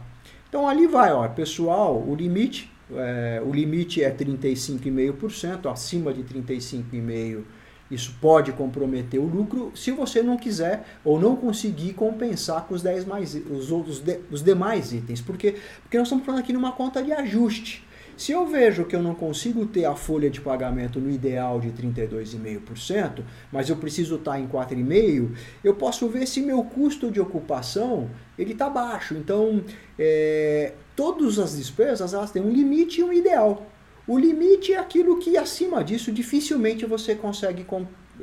[0.49, 7.43] Então ali vai, ó, pessoal, o limite, é, o limite é 35,5%, acima de 35,5%
[7.91, 12.81] isso pode comprometer o lucro se você não quiser ou não conseguir compensar com os
[12.81, 14.01] 10 mais os outros
[14.31, 15.19] os demais itens.
[15.19, 17.85] Porque porque nós estamos falando aqui numa conta de ajuste.
[18.17, 21.71] Se eu vejo que eu não consigo ter a folha de pagamento no ideal de
[21.71, 25.31] 32,5%, mas eu preciso estar em 4,5%,
[25.63, 29.15] eu posso ver se meu custo de ocupação ele está baixo.
[29.15, 29.63] Então,
[29.97, 33.65] é, todas as despesas elas têm um limite e um ideal.
[34.07, 37.65] O limite é aquilo que acima disso dificilmente você consegue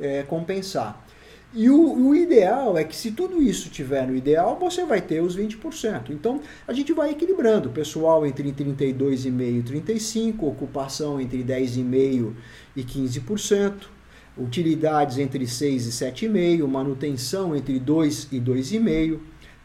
[0.01, 1.05] é, compensar.
[1.55, 5.23] E o, o, ideal é que se tudo isso tiver no ideal, você vai ter
[5.23, 6.11] os 20%.
[6.11, 7.71] Então a gente vai equilibrando.
[7.71, 12.33] Pessoal entre 32,5% e 35%, ocupação entre 10,5%
[12.77, 13.75] e 15%,
[14.37, 19.19] utilidades entre 6 e 7,5%, manutenção entre 2 e 2,5%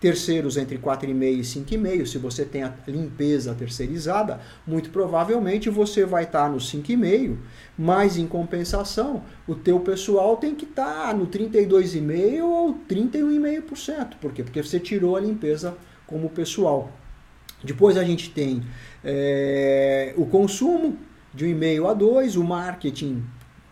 [0.04, 2.06] terceiros entre 4,5 e 5,5.
[2.06, 7.38] Se você tem a limpeza terceirizada, muito provavelmente você vai estar no 5,5,
[7.78, 14.16] mas em compensação, o teu pessoal tem que estar no 32,5 ou 31,5%.
[14.20, 14.44] Por quê?
[14.44, 16.92] Porque você tirou a limpeza como pessoal.
[17.64, 18.62] Depois a gente tem
[19.06, 20.98] é, o consumo
[21.34, 23.24] de 1,5 a 2, o marketing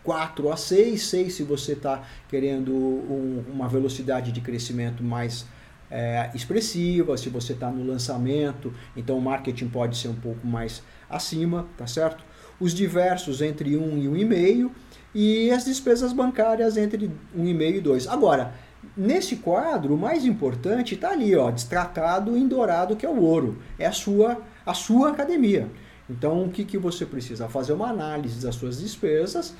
[0.02, 5.44] 4 a 6, 6 se você está querendo um, uma velocidade de crescimento mais
[5.92, 10.82] é, expressiva, se você está no lançamento, então o marketing pode ser um pouco mais
[11.08, 12.24] acima, tá certo?
[12.58, 14.70] Os diversos entre 1 e 1,5
[15.14, 18.08] e as despesas bancárias entre 1,5 e 2.
[18.08, 18.54] Agora,
[18.96, 23.58] nesse quadro, o mais importante está ali, ó, destratado em dourado, que é o ouro.
[23.78, 25.68] É a sua, a sua academia.
[26.10, 27.48] Então, o que, que você precisa?
[27.48, 29.54] Fazer uma análise das suas despesas,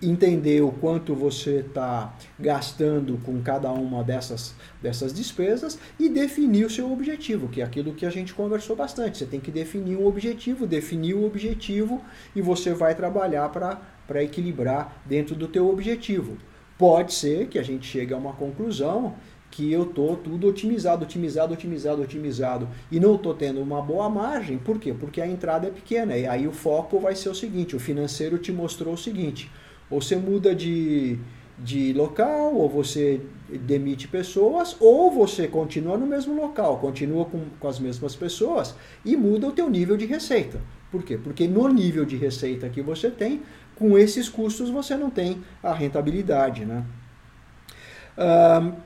[0.00, 6.70] entender o quanto você está gastando com cada uma dessas, dessas despesas e definir o
[6.70, 9.18] seu objetivo, que é aquilo que a gente conversou bastante.
[9.18, 12.00] Você tem que definir um objetivo, definir o objetivo
[12.34, 16.38] e você vai trabalhar para equilibrar dentro do teu objetivo.
[16.78, 19.14] Pode ser que a gente chegue a uma conclusão
[19.50, 24.58] que eu tô tudo otimizado, otimizado, otimizado, otimizado e não tô tendo uma boa margem.
[24.58, 24.94] Por quê?
[24.98, 28.38] Porque a entrada é pequena e aí o foco vai ser o seguinte, o financeiro
[28.38, 29.50] te mostrou o seguinte,
[29.90, 31.18] ou você muda de,
[31.58, 37.68] de local, ou você demite pessoas, ou você continua no mesmo local, continua com, com
[37.68, 40.60] as mesmas pessoas e muda o teu nível de receita.
[40.92, 41.18] Por quê?
[41.18, 43.42] Porque no nível de receita que você tem,
[43.74, 46.84] com esses custos você não tem a rentabilidade, né?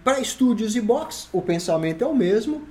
[0.03, 2.63] Para estúdios e box, o pensamento é o mesmo.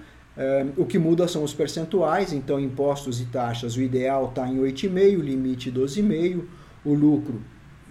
[0.77, 5.19] o que muda são os percentuais, então impostos e taxas, o ideal está em 8,5,
[5.19, 6.43] limite 12,5,
[6.83, 7.41] o lucro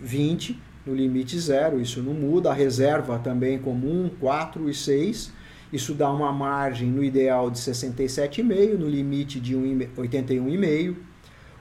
[0.00, 5.32] 20, no limite zero, isso não muda, a reserva também comum 4 e 6,
[5.72, 10.96] isso dá uma margem no ideal de 67,5, no limite de 81,5.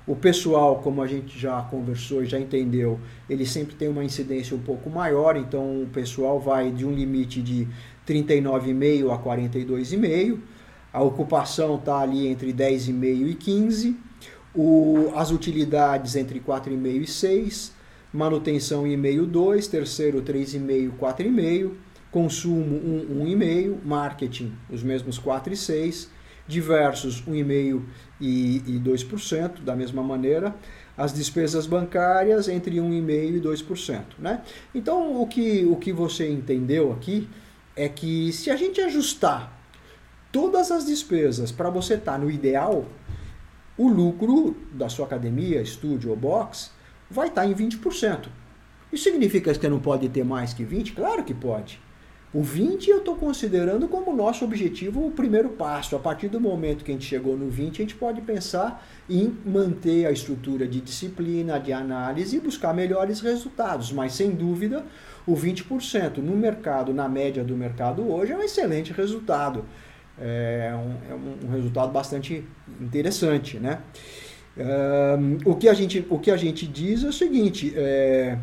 [0.06, 3.00] O pessoal, como a gente já conversou e já entendeu,
[3.30, 7.40] ele sempre tem uma incidência um pouco maior, então o pessoal vai de um limite
[7.42, 7.68] de
[8.08, 10.40] 39,5 a 42,5.
[10.92, 13.98] A ocupação está ali entre 10,5 e 15.
[14.56, 17.74] O, as utilidades entre 4,5 e 6.
[18.12, 19.68] Manutenção 1,5, 2.
[19.68, 21.72] Terceiro, 3,5, 4,5.
[22.12, 23.78] Consumo 1, 1,5.
[23.86, 27.82] Marketing, os mesmos 4 e 6 diversos 1,5%
[28.20, 30.56] e, e 2%, da mesma maneira,
[30.98, 34.04] as despesas bancárias entre 1,5% e 2%.
[34.20, 34.42] Né?
[34.74, 37.28] Então, o que, o que você entendeu aqui
[37.76, 39.60] é que se a gente ajustar
[40.32, 42.86] todas as despesas para você estar tá no ideal,
[43.78, 46.72] o lucro da sua academia, estúdio ou box
[47.10, 48.28] vai estar tá em 20%.
[48.92, 50.94] Isso significa que você não pode ter mais que 20%?
[50.94, 51.80] Claro que pode.
[52.34, 55.98] O 20 eu estou considerando como nosso objetivo o primeiro passo.
[55.98, 59.36] A partir do momento que a gente chegou no 20, a gente pode pensar em
[59.46, 63.92] manter a estrutura de disciplina, de análise e buscar melhores resultados.
[63.92, 64.86] Mas sem dúvida,
[65.28, 69.66] o 20% no mercado, na média do mercado hoje, é um excelente resultado.
[70.18, 72.46] É um, é um resultado bastante
[72.80, 73.60] interessante.
[73.60, 73.80] Né?
[74.58, 77.74] Um, o, que a gente, o que a gente diz é o seguinte.
[77.76, 78.38] É,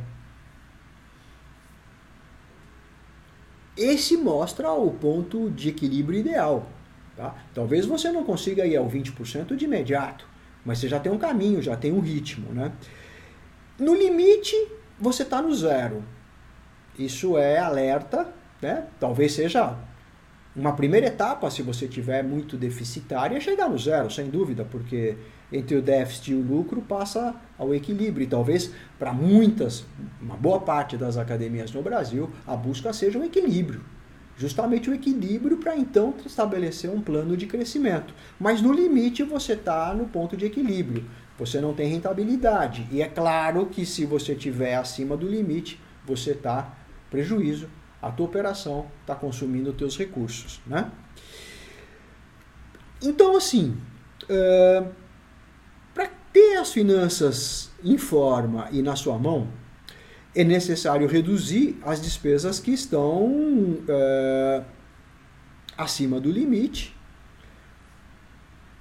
[3.79, 6.67] Esse mostra o ponto de equilíbrio ideal.
[7.17, 7.35] Tá?
[7.55, 10.27] Talvez você não consiga ir ao 20% de imediato,
[10.65, 12.53] mas você já tem um caminho, já tem um ritmo.
[12.53, 12.73] Né?
[13.79, 14.57] No limite,
[14.99, 16.05] você está no zero.
[16.99, 18.29] Isso é alerta,
[18.61, 18.87] né?
[18.99, 19.77] talvez seja
[20.57, 25.17] uma primeira etapa, se você tiver muito deficitária, é chegar no zero, sem dúvida, porque
[25.53, 28.25] entre o déficit e o lucro passa ao equilíbrio.
[28.25, 29.85] E talvez para muitas,
[30.21, 33.83] uma boa parte das academias no Brasil, a busca seja um equilíbrio.
[34.37, 38.15] Justamente o equilíbrio para então estabelecer um plano de crescimento.
[38.39, 41.05] Mas no limite você está no ponto de equilíbrio.
[41.39, 42.87] Você não tem rentabilidade.
[42.91, 46.77] E é claro que se você estiver acima do limite, você está
[47.11, 47.69] prejuízo.
[48.01, 50.61] A tua operação está consumindo os teus recursos.
[50.67, 50.89] Né?
[53.03, 53.77] Então, assim,
[54.25, 54.89] uh,
[56.33, 59.49] ter as finanças em forma e na sua mão,
[60.35, 64.63] é necessário reduzir as despesas que estão é,
[65.77, 66.95] acima do limite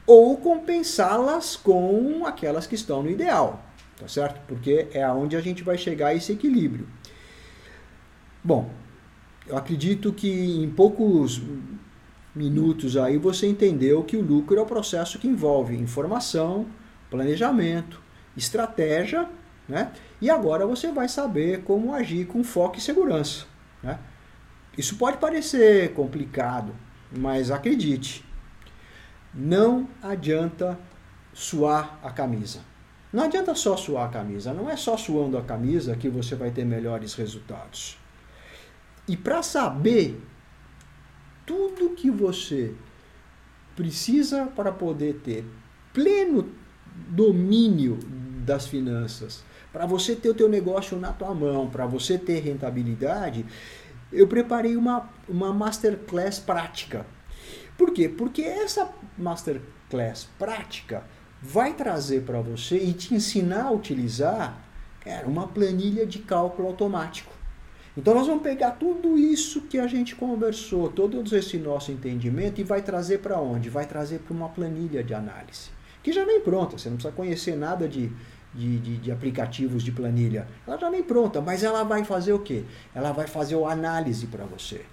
[0.05, 3.63] ou compensá-las com aquelas que estão no ideal,
[3.97, 4.39] tá certo?
[4.47, 6.87] Porque é aonde a gente vai chegar a esse equilíbrio.
[8.43, 8.69] Bom,
[9.45, 11.41] eu acredito que em poucos
[12.33, 16.67] minutos aí você entendeu que o lucro é o processo que envolve informação,
[17.09, 18.01] planejamento,
[18.35, 19.27] estratégia,
[19.67, 19.91] né?
[20.21, 23.45] E agora você vai saber como agir com foco e segurança,
[23.81, 23.99] né?
[24.77, 26.73] Isso pode parecer complicado,
[27.11, 28.23] mas acredite,
[29.33, 30.77] não adianta
[31.33, 32.61] suar a camisa.
[33.11, 36.51] Não adianta só suar a camisa, não é só suando a camisa que você vai
[36.51, 37.97] ter melhores resultados.
[39.07, 40.21] E para saber
[41.45, 42.75] tudo que você
[43.75, 45.45] precisa para poder ter
[45.93, 46.51] pleno
[47.09, 47.99] domínio
[48.45, 53.45] das finanças, para você ter o teu negócio na tua mão, para você ter rentabilidade,
[54.11, 57.05] eu preparei uma, uma masterclass prática.
[57.77, 58.09] Por quê?
[58.09, 61.03] Porque essa masterclass prática
[61.41, 64.65] vai trazer para você e te ensinar a utilizar
[65.01, 67.31] cara, uma planilha de cálculo automático.
[67.95, 72.63] Então nós vamos pegar tudo isso que a gente conversou, todo esse nosso entendimento e
[72.63, 73.69] vai trazer para onde?
[73.69, 75.69] Vai trazer para uma planilha de análise,
[76.07, 78.09] que já vem pronta, você não precisa conhecer nada de,
[78.55, 80.47] de, de, de, aplicativos de planilha.
[80.65, 82.63] Ela já vem pronta, mas ela vai fazer o quê?
[82.95, 84.85] Ela vai fazer a análise para você.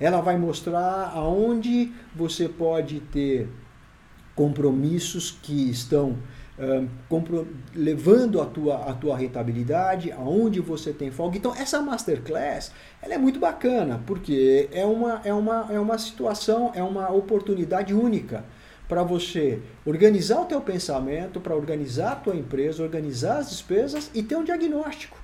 [0.00, 3.50] Ela vai mostrar aonde você pode ter
[4.34, 6.16] compromissos que estão
[7.74, 11.36] levando a tua, a tua rentabilidade, aonde você tem folga.
[11.36, 16.72] Então, essa masterclass ela é muito bacana, porque é uma, é, uma, é uma situação,
[16.74, 18.42] é uma oportunidade única
[18.92, 24.22] para você organizar o teu pensamento, para organizar a tua empresa, organizar as despesas e
[24.22, 25.16] ter um diagnóstico.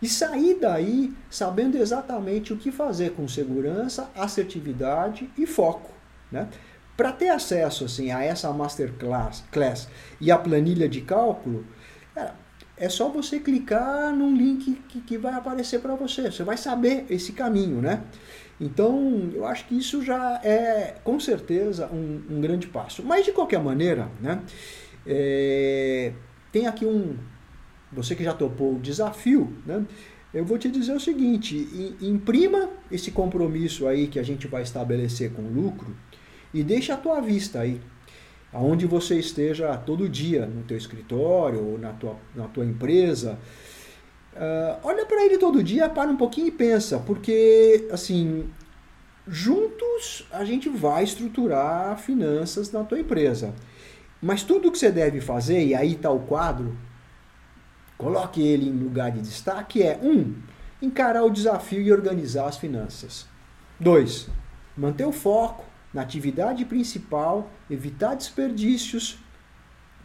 [0.00, 5.90] E sair daí sabendo exatamente o que fazer com segurança, assertividade e foco.
[6.32, 6.48] Né?
[6.96, 9.86] Para ter acesso assim, a essa masterclass class,
[10.18, 11.66] e a planilha de cálculo,
[12.14, 12.34] cara,
[12.74, 16.32] é só você clicar num link que, que vai aparecer para você.
[16.32, 18.02] Você vai saber esse caminho, né?
[18.60, 23.02] Então, eu acho que isso já é, com certeza, um, um grande passo.
[23.02, 24.42] Mas, de qualquer maneira, né?
[25.06, 26.12] É,
[26.52, 27.16] tem aqui um...
[27.92, 29.84] Você que já topou o desafio, né?
[30.32, 35.30] Eu vou te dizer o seguinte, imprima esse compromisso aí que a gente vai estabelecer
[35.30, 35.94] com o lucro,
[36.52, 37.80] e deixa a tua vista aí,
[38.52, 43.38] aonde você esteja todo dia, no teu escritório ou na tua, na tua empresa.
[44.34, 48.50] Uh, olha para ele todo dia, para um pouquinho e pensa, porque assim,
[49.28, 53.54] juntos a gente vai estruturar finanças na tua empresa.
[54.20, 56.76] Mas tudo que você deve fazer, e aí está o quadro,
[57.96, 60.34] coloque ele em lugar de destaque, é um,
[60.82, 63.26] encarar o desafio e organizar as finanças.
[63.78, 64.28] Dois,
[64.76, 69.18] manter o foco na atividade principal, evitar desperdícios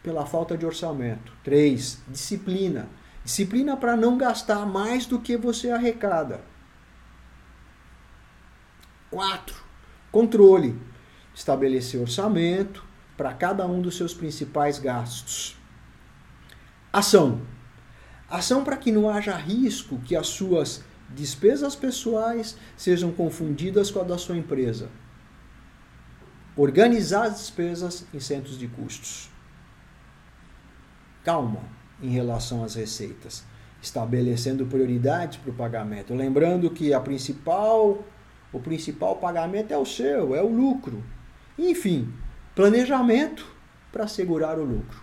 [0.04, 1.34] pela falta de orçamento.
[1.44, 2.04] 3.
[2.08, 2.88] Disciplina.
[3.30, 6.42] Disciplina para não gastar mais do que você arrecada.
[9.12, 9.56] 4.
[10.12, 10.82] Controle.
[11.32, 12.84] Estabelecer orçamento
[13.16, 15.56] para cada um dos seus principais gastos.
[16.92, 17.44] Ação.
[18.28, 24.04] Ação para que não haja risco que as suas despesas pessoais sejam confundidas com a
[24.04, 24.90] da sua empresa
[26.56, 29.30] organizar as despesas em centros de custos.
[31.24, 33.44] Calma em relação às receitas,
[33.82, 38.03] estabelecendo prioridades para o pagamento, lembrando que a principal,
[38.52, 41.03] o principal pagamento é o seu, é o lucro.
[41.57, 42.11] Enfim,
[42.56, 43.45] planejamento
[43.91, 45.02] para assegurar o lucro.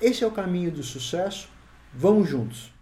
[0.00, 1.48] Esse é o caminho do sucesso.
[1.94, 2.75] Vamos juntos.